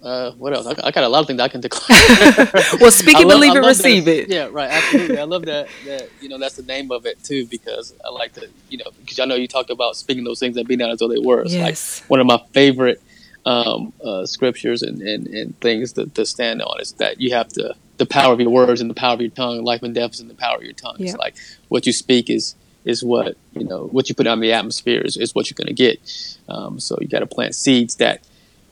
uh, 0.02 0.32
what 0.32 0.52
else? 0.54 0.66
I, 0.66 0.74
got- 0.74 0.84
I 0.84 0.90
got 0.90 1.04
a 1.04 1.08
lot 1.08 1.20
of 1.20 1.26
things 1.26 1.40
I 1.40 1.48
can 1.48 1.60
declare. 1.60 1.98
Well, 2.80 2.90
speak 2.90 3.18
it, 3.18 3.26
believe 3.28 3.54
it, 3.56 3.60
receive 3.60 4.04
that- 4.04 4.22
it. 4.24 4.28
Yeah, 4.28 4.48
right. 4.50 4.70
Absolutely. 4.70 5.18
I 5.18 5.24
love 5.24 5.44
that. 5.46 5.68
That 5.86 6.08
you 6.20 6.28
know, 6.28 6.38
that's 6.38 6.56
the 6.56 6.62
name 6.62 6.90
of 6.90 7.06
it 7.06 7.22
too, 7.24 7.46
because 7.46 7.94
I 8.04 8.10
like 8.10 8.32
to, 8.34 8.48
you 8.68 8.78
know, 8.78 8.90
because 9.00 9.18
I 9.18 9.24
know 9.24 9.34
you 9.34 9.48
talked 9.48 9.70
about 9.70 9.96
speaking 9.96 10.24
those 10.24 10.38
things 10.40 10.56
and 10.56 10.66
being 10.68 10.78
not 10.78 10.90
as 10.90 10.98
though 11.00 11.08
they 11.08 11.18
were. 11.18 11.42
It's 11.42 11.52
Yes. 11.54 12.00
like 12.02 12.10
one 12.10 12.20
of 12.20 12.26
my 12.26 12.40
favorite 12.52 13.02
um, 13.46 13.92
uh, 14.04 14.26
scriptures 14.26 14.82
and, 14.82 15.00
and, 15.02 15.26
and 15.28 15.58
things 15.60 15.92
to, 15.94 16.06
to 16.06 16.26
stand 16.26 16.60
on 16.62 16.80
is 16.80 16.92
that 16.94 17.20
you 17.20 17.32
have 17.34 17.48
to 17.48 17.74
the 17.96 18.06
power 18.06 18.32
of 18.32 18.40
your 18.40 18.50
words 18.50 18.80
and 18.80 18.88
the 18.90 18.94
power 18.94 19.14
of 19.14 19.20
your 19.20 19.30
tongue. 19.30 19.64
Life 19.64 19.82
and 19.82 19.94
death 19.94 20.12
is 20.14 20.20
in 20.20 20.28
the 20.28 20.34
power 20.34 20.56
of 20.58 20.62
your 20.62 20.72
tongue. 20.74 20.96
Yeah. 20.98 21.06
It's 21.10 21.16
like 21.18 21.34
what 21.68 21.86
you 21.86 21.92
speak 21.92 22.30
is 22.30 22.54
is 22.84 23.02
what 23.02 23.36
you 23.54 23.64
know. 23.64 23.86
What 23.88 24.08
you 24.08 24.14
put 24.14 24.26
out 24.26 24.34
in 24.34 24.40
the 24.40 24.52
atmosphere 24.52 25.00
is, 25.00 25.16
is 25.16 25.34
what 25.34 25.50
you're 25.50 25.56
going 25.56 25.66
to 25.66 25.72
get. 25.74 26.00
Um, 26.48 26.78
so 26.78 26.96
you 27.00 27.08
got 27.08 27.20
to 27.20 27.26
plant 27.26 27.54
seeds 27.54 27.96
that 27.96 28.22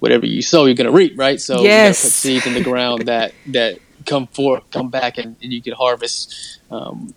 whatever 0.06 0.26
you 0.26 0.42
sow, 0.42 0.64
you're 0.66 0.74
going 0.82 0.86
to 0.86 0.92
reap, 0.92 1.18
right? 1.18 1.40
So 1.40 1.62
Yes. 1.62 2.02
you 2.02 2.08
put 2.08 2.12
seeds 2.14 2.46
in 2.46 2.54
the 2.54 2.60
ground 2.60 3.06
that 3.06 3.34
that 3.46 3.80
come 4.06 4.26
forth, 4.28 4.62
come 4.70 4.88
back, 4.90 5.18
and, 5.18 5.36
and 5.42 5.52
you 5.52 5.60
can 5.62 5.72
harvest 5.74 6.34
um, 6.70 7.14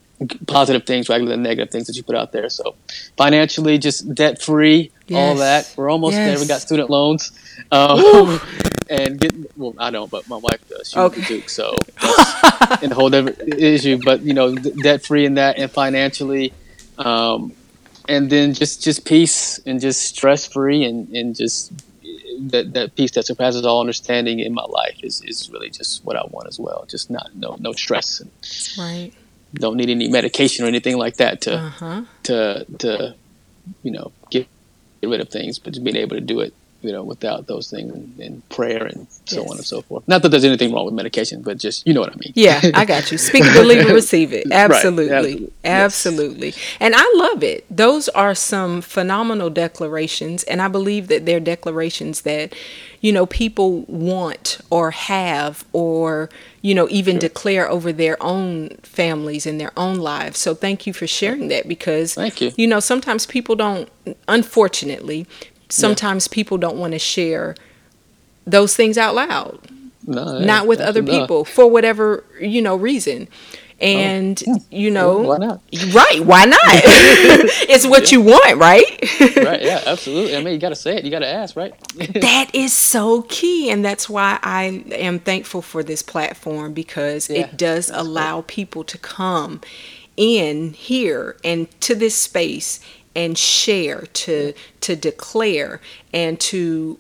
positive 0.47 0.85
things 0.85 1.07
rather 1.09 1.25
than 1.25 1.43
negative 1.43 1.71
things 1.71 1.87
that 1.87 1.95
you 1.95 2.03
put 2.03 2.15
out 2.15 2.31
there. 2.31 2.49
So 2.49 2.75
financially, 3.17 3.77
just 3.77 4.13
debt 4.15 4.41
free, 4.41 4.91
all 5.13 5.35
that. 5.35 5.71
We're 5.77 5.89
almost 5.89 6.23
there. 6.23 6.39
We 6.39 6.45
got 6.47 6.61
student 6.61 6.89
loans, 6.89 7.31
um, 7.71 8.39
and 8.89 9.19
get 9.19 9.33
well. 9.55 9.75
I 9.77 9.91
don't, 9.91 10.09
but 10.09 10.27
my 10.27 10.37
wife 10.37 10.61
does. 10.67 10.89
She 10.89 10.99
went 10.99 11.13
to 11.13 11.19
Okay. 11.19 11.27
Duke, 11.35 11.49
so 11.49 11.75
that's 12.01 12.83
a 12.83 12.93
whole 12.95 13.09
different 13.09 13.37
issue. 13.57 13.97
But 14.03 14.21
you 14.23 14.33
know, 14.33 14.55
debt 14.55 15.05
free 15.05 15.25
in 15.25 15.35
that, 15.35 15.59
and 15.59 15.71
financially. 15.71 16.53
Um, 16.97 17.53
and 18.07 18.29
then 18.29 18.53
just, 18.55 18.83
just 18.83 19.05
peace 19.05 19.59
and 19.67 19.79
just 19.79 20.01
stress 20.01 20.47
free 20.47 20.83
and, 20.83 21.09
and 21.09 21.35
just 21.35 21.71
that, 22.39 22.73
that 22.73 22.95
peace 22.95 23.11
that 23.11 23.25
surpasses 23.25 23.65
all 23.65 23.79
understanding 23.81 24.39
in 24.39 24.53
my 24.53 24.63
life 24.63 24.97
is, 25.03 25.21
is 25.25 25.49
really 25.51 25.69
just 25.69 26.03
what 26.05 26.15
I 26.15 26.23
want 26.29 26.47
as 26.47 26.59
well. 26.59 26.85
Just 26.89 27.09
not 27.09 27.29
no 27.35 27.57
no 27.59 27.73
stress 27.73 28.21
Right. 28.77 29.13
don't 29.53 29.77
need 29.77 29.89
any 29.89 30.07
medication 30.07 30.65
or 30.65 30.67
anything 30.67 30.97
like 30.97 31.17
that 31.17 31.41
to 31.41 31.57
Uh 31.57 31.69
huh. 31.69 32.01
to 32.23 32.65
to 32.79 33.15
you 33.83 33.91
know 33.91 34.11
get 34.31 34.47
get 35.01 35.09
rid 35.09 35.21
of 35.21 35.29
things, 35.29 35.59
but 35.59 35.73
just 35.73 35.83
being 35.83 35.95
able 35.97 36.15
to 36.15 36.21
do 36.21 36.39
it 36.39 36.53
you 36.81 36.91
know, 36.91 37.03
without 37.03 37.47
those 37.47 37.69
things 37.69 37.93
and, 37.93 38.19
and 38.19 38.49
prayer 38.49 38.85
and 38.85 39.07
so 39.25 39.41
yes. 39.41 39.51
on 39.51 39.57
and 39.57 39.65
so 39.65 39.81
forth. 39.81 40.07
Not 40.07 40.21
that 40.21 40.29
there's 40.29 40.45
anything 40.45 40.73
wrong 40.73 40.85
with 40.85 40.93
medication, 40.93 41.41
but 41.41 41.57
just 41.57 41.85
you 41.85 41.93
know 41.93 42.01
what 42.01 42.13
I 42.13 42.15
mean. 42.15 42.31
Yeah, 42.35 42.61
I 42.73 42.85
got 42.85 43.11
you. 43.11 43.17
Speak 43.17 43.43
believe 43.53 43.81
and 43.81 43.89
receive 43.93 44.31
it. 44.33 44.47
Absolutely, 44.51 45.09
right. 45.09 45.19
absolutely, 45.25 45.53
absolutely. 45.63 46.47
Yes. 46.47 46.77
And 46.79 46.93
I 46.95 47.13
love 47.15 47.43
it. 47.43 47.65
Those 47.69 48.07
are 48.09 48.33
some 48.33 48.81
phenomenal 48.81 49.49
declarations, 49.49 50.43
and 50.43 50.61
I 50.61 50.67
believe 50.67 51.07
that 51.09 51.25
they're 51.25 51.39
declarations 51.39 52.21
that 52.21 52.53
you 53.01 53.11
know 53.11 53.25
people 53.25 53.81
want 53.81 54.59
or 54.69 54.91
have 54.91 55.65
or 55.73 56.29
you 56.61 56.73
know 56.73 56.87
even 56.89 57.15
sure. 57.15 57.19
declare 57.19 57.69
over 57.69 57.91
their 57.91 58.21
own 58.23 58.69
families 58.83 59.45
and 59.45 59.59
their 59.59 59.73
own 59.77 59.97
lives. 59.97 60.39
So 60.39 60.55
thank 60.55 60.87
you 60.87 60.93
for 60.93 61.07
sharing 61.07 61.49
that 61.49 61.67
because 61.67 62.15
thank 62.15 62.39
you. 62.39 62.51
You 62.55 62.67
know 62.67 62.79
sometimes 62.79 63.25
people 63.25 63.55
don't, 63.55 63.89
unfortunately 64.29 65.27
sometimes 65.69 66.27
yeah. 66.29 66.35
people 66.35 66.57
don't 66.57 66.77
want 66.77 66.93
to 66.93 66.99
share 66.99 67.55
those 68.45 68.75
things 68.75 68.97
out 68.97 69.15
loud. 69.15 69.59
No, 70.05 70.39
not 70.39 70.65
with 70.65 70.79
other 70.79 71.03
people 71.03 71.45
for 71.45 71.69
whatever, 71.69 72.23
you 72.39 72.61
know, 72.61 72.75
reason. 72.75 73.27
Oh, 73.81 73.85
and 73.85 74.43
oh. 74.47 74.57
you 74.71 74.91
know, 74.91 75.19
why 75.19 75.37
not? 75.37 75.61
Right? 75.93 76.19
Why 76.25 76.45
not? 76.45 76.59
it's 76.63 77.87
what 77.87 78.11
yeah. 78.11 78.17
you 78.17 78.25
want, 78.25 78.57
right? 78.57 78.83
right. 79.37 79.61
Yeah. 79.61 79.83
Absolutely. 79.85 80.35
I 80.35 80.43
mean, 80.43 80.53
you 80.53 80.59
got 80.59 80.69
to 80.69 80.75
say 80.75 80.97
it. 80.97 81.05
You 81.05 81.11
got 81.11 81.19
to 81.19 81.27
ask, 81.27 81.55
right? 81.55 81.73
that 81.95 82.49
is 82.53 82.73
so 82.73 83.21
key, 83.23 83.69
and 83.69 83.85
that's 83.85 84.09
why 84.09 84.39
I 84.41 84.83
am 84.91 85.19
thankful 85.19 85.61
for 85.61 85.83
this 85.83 86.01
platform 86.01 86.73
because 86.73 87.29
yeah, 87.29 87.41
it 87.41 87.57
does 87.57 87.89
allow 87.89 88.35
cool. 88.35 88.43
people 88.43 88.83
to 88.85 88.97
come 88.97 89.61
in 90.17 90.73
here 90.73 91.37
and 91.45 91.69
to 91.79 91.95
this 91.95 92.15
space 92.15 92.81
and 93.15 93.37
share 93.37 94.01
to 94.13 94.53
to 94.81 94.95
declare 94.95 95.81
and 96.13 96.39
to 96.39 96.99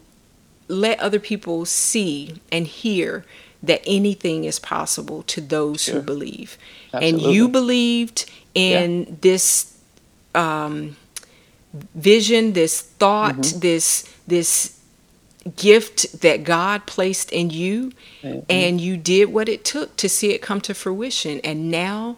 let 0.67 0.99
other 0.99 1.19
people 1.19 1.65
see 1.65 2.35
and 2.51 2.67
hear 2.67 3.25
that 3.61 3.81
anything 3.85 4.45
is 4.45 4.59
possible 4.59 5.23
to 5.23 5.41
those 5.41 5.83
sure. 5.83 5.95
who 5.95 6.01
believe 6.01 6.57
Absolutely. 6.93 7.25
and 7.25 7.35
you 7.35 7.49
believed 7.49 8.29
in 8.53 9.03
yeah. 9.03 9.15
this 9.21 9.77
um, 10.35 10.95
vision 11.73 12.53
this 12.53 12.81
thought 12.81 13.35
mm-hmm. 13.35 13.59
this 13.59 14.11
this 14.27 14.79
gift 15.55 16.21
that 16.21 16.43
god 16.43 16.85
placed 16.85 17.31
in 17.31 17.49
you 17.49 17.91
mm-hmm. 18.21 18.39
and 18.49 18.81
you 18.81 18.97
did 18.97 19.31
what 19.31 19.47
it 19.47 19.63
took 19.63 19.95
to 19.95 20.09
see 20.09 20.31
it 20.31 20.41
come 20.41 20.61
to 20.61 20.73
fruition 20.73 21.39
and 21.43 21.71
now 21.71 22.17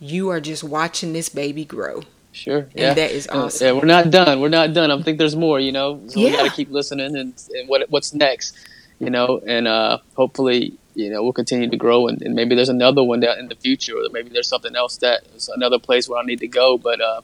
you 0.00 0.28
are 0.28 0.40
just 0.40 0.64
watching 0.64 1.12
this 1.12 1.28
baby 1.28 1.64
grow 1.64 2.02
Sure. 2.34 2.58
And 2.58 2.72
yeah. 2.74 2.94
that 2.94 3.12
is 3.12 3.28
awesome. 3.28 3.64
Yeah, 3.64 3.72
we're 3.74 3.86
not 3.86 4.10
done. 4.10 4.40
We're 4.40 4.48
not 4.48 4.74
done. 4.74 4.90
I 4.90 5.00
think 5.02 5.18
there's 5.18 5.36
more, 5.36 5.60
you 5.60 5.70
know. 5.70 6.02
So 6.08 6.18
yeah. 6.18 6.30
we 6.30 6.36
got 6.36 6.50
to 6.50 6.50
keep 6.50 6.68
listening 6.68 7.16
and, 7.16 7.32
and 7.54 7.68
what 7.68 7.88
what's 7.90 8.12
next, 8.12 8.56
you 8.98 9.08
know, 9.08 9.40
and 9.46 9.68
uh, 9.68 9.98
hopefully, 10.16 10.76
you 10.96 11.10
know, 11.10 11.22
we'll 11.22 11.32
continue 11.32 11.70
to 11.70 11.76
grow 11.76 12.08
and, 12.08 12.20
and, 12.22 12.34
maybe 12.34 12.56
there's 12.56 12.68
another 12.68 13.04
one 13.04 13.20
down 13.20 13.38
in 13.38 13.46
the 13.46 13.54
future 13.54 13.96
or 13.96 14.08
maybe 14.10 14.30
there's 14.30 14.48
something 14.48 14.74
else 14.74 14.96
that 14.98 15.22
is 15.36 15.48
another 15.48 15.78
place 15.78 16.08
where 16.08 16.20
I 16.20 16.24
need 16.24 16.40
to 16.40 16.48
go, 16.48 16.76
but 16.76 17.00
uh, 17.00 17.22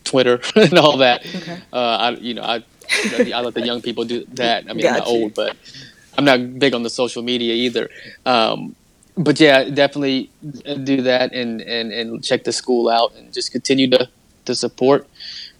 Twitter 0.03 0.39
and 0.55 0.77
all 0.77 0.97
that. 0.97 1.25
Okay. 1.25 1.59
Uh, 1.73 1.77
I, 1.77 2.09
you 2.11 2.35
know, 2.35 2.43
I, 2.43 2.63
I 2.91 3.41
let 3.41 3.55
the 3.55 3.65
young 3.65 3.81
people 3.81 4.05
do 4.05 4.25
that. 4.33 4.69
I 4.69 4.73
mean, 4.73 4.85
I'm 4.85 4.93
not 4.93 5.07
old, 5.07 5.33
but 5.33 5.57
I'm 6.17 6.25
not 6.25 6.59
big 6.59 6.73
on 6.73 6.83
the 6.83 6.89
social 6.89 7.23
media 7.23 7.53
either. 7.53 7.89
Um, 8.25 8.75
but 9.19 9.37
yeah, 9.37 9.65
definitely 9.65 10.31
do 10.83 11.01
that 11.01 11.33
and, 11.33 11.59
and, 11.61 11.91
and 11.91 12.23
check 12.23 12.45
the 12.45 12.53
school 12.53 12.87
out 12.87 13.13
and 13.15 13.33
just 13.33 13.51
continue 13.51 13.89
to, 13.89 14.09
to 14.45 14.55
support, 14.55 15.07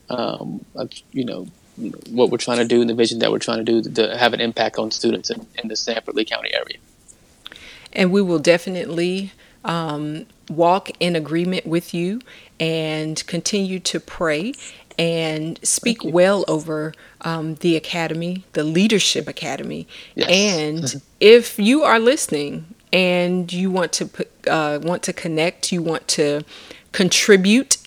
um, 0.10 0.64
you 1.12 1.26
know, 1.26 1.46
what 2.10 2.30
we're 2.30 2.38
trying 2.38 2.60
to 2.60 2.66
do 2.66 2.80
and 2.80 2.90
the 2.90 2.94
vision 2.94 3.20
that 3.20 3.32
we're 3.32 3.40
trying 3.40 3.64
to 3.64 3.82
do 3.82 3.90
to 3.92 4.18
have 4.18 4.34
an 4.34 4.40
impact 4.40 4.80
on 4.80 4.92
students 4.92 5.30
in, 5.30 5.46
in 5.62 5.68
the 5.68 5.76
Sanford 5.76 6.16
Lee 6.16 6.24
County 6.24 6.54
area. 6.54 6.78
And 7.92 8.14
we 8.14 8.22
will 8.22 8.40
definitely 8.40 9.34
um, 9.66 10.26
walk 10.50 10.90
in 11.02 11.18
agreement 11.18 11.66
with 11.66 11.94
you 11.94 12.22
and 12.62 13.26
continue 13.28 13.80
to 13.82 14.00
pray 14.00 14.54
and 14.98 15.60
speak 15.64 16.04
well 16.04 16.46
over 16.48 16.94
um, 17.22 17.56
the 17.56 17.76
academy, 17.76 18.46
the 18.54 18.64
Leadership 18.64 19.28
Academy. 19.28 19.86
Yes. 20.16 20.30
And 20.30 21.02
if 21.20 21.60
you 21.60 21.84
are 21.84 22.00
listening 22.00 22.74
and 22.92 23.52
you 23.52 23.70
want 23.70 23.92
to 23.94 24.10
uh, 24.48 24.80
want 24.82 25.04
to 25.04 25.14
connect, 25.14 25.72
you 25.72 25.82
want 25.82 26.08
to 26.10 26.44
contribute, 26.92 27.78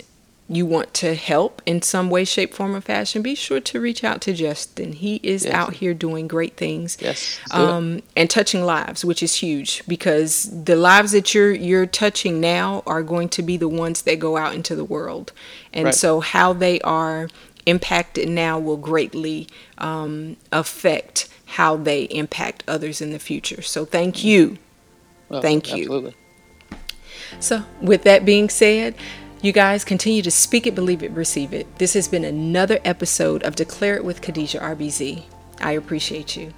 you 0.47 0.65
want 0.65 0.93
to 0.93 1.15
help 1.15 1.61
in 1.65 1.81
some 1.81 2.09
way, 2.09 2.23
shape, 2.25 2.53
form, 2.53 2.75
or 2.75 2.81
fashion, 2.81 3.21
be 3.21 3.35
sure 3.35 3.59
to 3.59 3.79
reach 3.81 4.03
out 4.03 4.21
to 4.21 4.33
Justin. 4.33 4.93
He 4.93 5.19
is 5.23 5.45
yes. 5.45 5.53
out 5.53 5.75
here 5.75 5.93
doing 5.93 6.27
great 6.27 6.55
things, 6.55 6.97
yes, 7.01 7.39
um, 7.51 8.01
and 8.15 8.29
touching 8.29 8.63
lives, 8.63 9.03
which 9.03 9.21
is 9.21 9.35
huge 9.35 9.83
because 9.87 10.49
the 10.63 10.75
lives 10.75 11.11
that 11.11 11.33
you're 11.33 11.53
you're 11.53 11.85
touching 11.85 12.39
now 12.39 12.83
are 12.85 13.03
going 13.03 13.29
to 13.29 13.41
be 13.41 13.57
the 13.57 13.69
ones 13.69 14.03
that 14.03 14.19
go 14.19 14.37
out 14.37 14.53
into 14.53 14.75
the 14.75 14.85
world, 14.85 15.31
and 15.73 15.85
right. 15.85 15.95
so 15.95 16.19
how 16.19 16.53
they 16.53 16.79
are 16.81 17.27
impacted 17.65 18.27
now 18.27 18.59
will 18.59 18.77
greatly 18.77 19.47
um, 19.77 20.35
affect 20.51 21.29
how 21.45 21.77
they 21.77 22.03
impact 22.05 22.63
others 22.67 22.99
in 22.99 23.11
the 23.11 23.19
future. 23.19 23.61
So 23.61 23.85
thank 23.85 24.23
you 24.23 24.57
Oh, 25.33 25.41
Thank 25.41 25.73
you. 25.75 25.83
Absolutely. 25.83 26.15
So, 27.39 27.63
with 27.81 28.03
that 28.03 28.23
being 28.23 28.49
said, 28.49 28.95
you 29.41 29.51
guys 29.51 29.83
continue 29.83 30.21
to 30.21 30.31
speak 30.31 30.67
it, 30.67 30.75
believe 30.75 31.01
it, 31.01 31.11
receive 31.11 31.53
it. 31.53 31.79
This 31.79 31.93
has 31.95 32.07
been 32.07 32.23
another 32.23 32.79
episode 32.85 33.43
of 33.43 33.55
Declare 33.55 33.97
It 33.97 34.05
with 34.05 34.21
Khadijah 34.21 34.59
RBZ. 34.59 35.23
I 35.59 35.71
appreciate 35.71 36.37
you. 36.37 36.53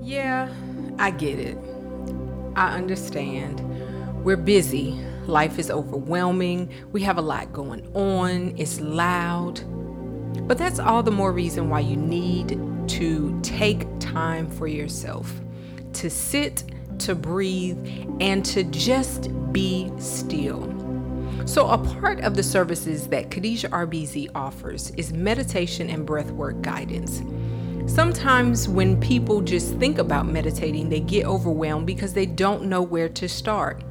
Yeah, 0.00 0.48
I 0.98 1.10
get 1.10 1.38
it. 1.38 1.58
I 2.54 2.74
understand. 2.76 3.60
We're 4.24 4.36
busy. 4.36 4.92
Life 5.26 5.58
is 5.58 5.70
overwhelming. 5.70 6.72
We 6.92 7.02
have 7.02 7.18
a 7.18 7.22
lot 7.22 7.52
going 7.52 7.86
on. 7.94 8.54
It's 8.56 8.80
loud. 8.80 9.60
But 10.46 10.58
that's 10.58 10.78
all 10.78 11.02
the 11.02 11.10
more 11.10 11.32
reason 11.32 11.68
why 11.68 11.80
you 11.80 11.96
need 11.96 12.58
to 12.90 13.38
take 13.42 13.86
time 14.00 14.50
for 14.50 14.66
yourself, 14.66 15.32
to 15.92 16.10
sit, 16.10 16.64
to 16.98 17.14
breathe, 17.14 17.78
and 18.20 18.44
to 18.44 18.64
just 18.64 19.30
be 19.52 19.92
still. 19.98 20.66
So, 21.46 21.68
a 21.68 21.78
part 21.78 22.20
of 22.20 22.36
the 22.36 22.42
services 22.42 23.06
that 23.08 23.30
Khadijah 23.30 23.70
RBZ 23.70 24.28
offers 24.34 24.90
is 24.96 25.12
meditation 25.12 25.88
and 25.88 26.06
breathwork 26.06 26.60
guidance. 26.62 27.22
Sometimes, 27.90 28.68
when 28.68 29.00
people 29.00 29.40
just 29.40 29.74
think 29.76 29.98
about 29.98 30.26
meditating, 30.26 30.88
they 30.88 31.00
get 31.00 31.26
overwhelmed 31.26 31.86
because 31.86 32.12
they 32.12 32.26
don't 32.26 32.64
know 32.64 32.82
where 32.82 33.08
to 33.08 33.28
start. 33.28 33.82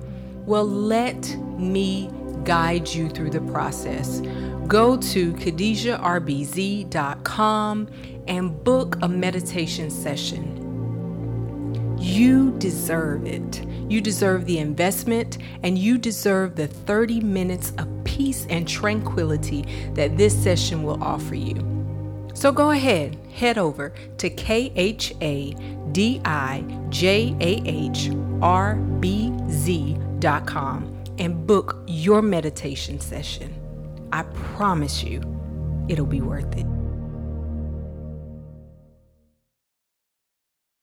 Well, 0.45 0.65
let 0.65 1.35
me 1.57 2.11
guide 2.43 2.87
you 2.87 3.09
through 3.09 3.31
the 3.31 3.41
process. 3.41 4.21
Go 4.67 4.95
to 4.97 5.33
khadijahrbz.com 5.33 7.87
and 8.29 8.63
book 8.63 8.97
a 9.01 9.09
meditation 9.09 9.89
session. 9.89 10.55
You 11.99 12.51
deserve 12.59 13.25
it. 13.25 13.65
You 13.89 13.99
deserve 13.99 14.45
the 14.45 14.59
investment 14.59 15.39
and 15.63 15.77
you 15.77 15.97
deserve 15.97 16.55
the 16.55 16.67
30 16.67 17.19
minutes 17.19 17.73
of 17.77 17.87
peace 18.05 18.45
and 18.49 18.67
tranquility 18.67 19.65
that 19.95 20.17
this 20.17 20.37
session 20.41 20.83
will 20.83 21.03
offer 21.03 21.35
you. 21.35 21.65
So 22.33 22.53
go 22.53 22.71
ahead, 22.71 23.17
head 23.33 23.57
over 23.57 23.93
to 24.17 24.29
K 24.29 24.71
H 24.75 25.13
A 25.21 25.53
D 25.91 26.21
I 26.23 26.63
J 26.89 27.35
A 27.41 27.61
H 27.65 28.11
R 28.41 28.75
B 28.75 29.33
Z.com 29.49 31.03
and 31.17 31.45
book 31.45 31.81
your 31.85 32.21
meditation 32.21 32.99
session. 33.01 33.53
I 34.13 34.23
promise 34.23 35.03
you, 35.03 35.21
it'll 35.89 36.05
be 36.05 36.21
worth 36.21 36.55
it. 36.55 36.78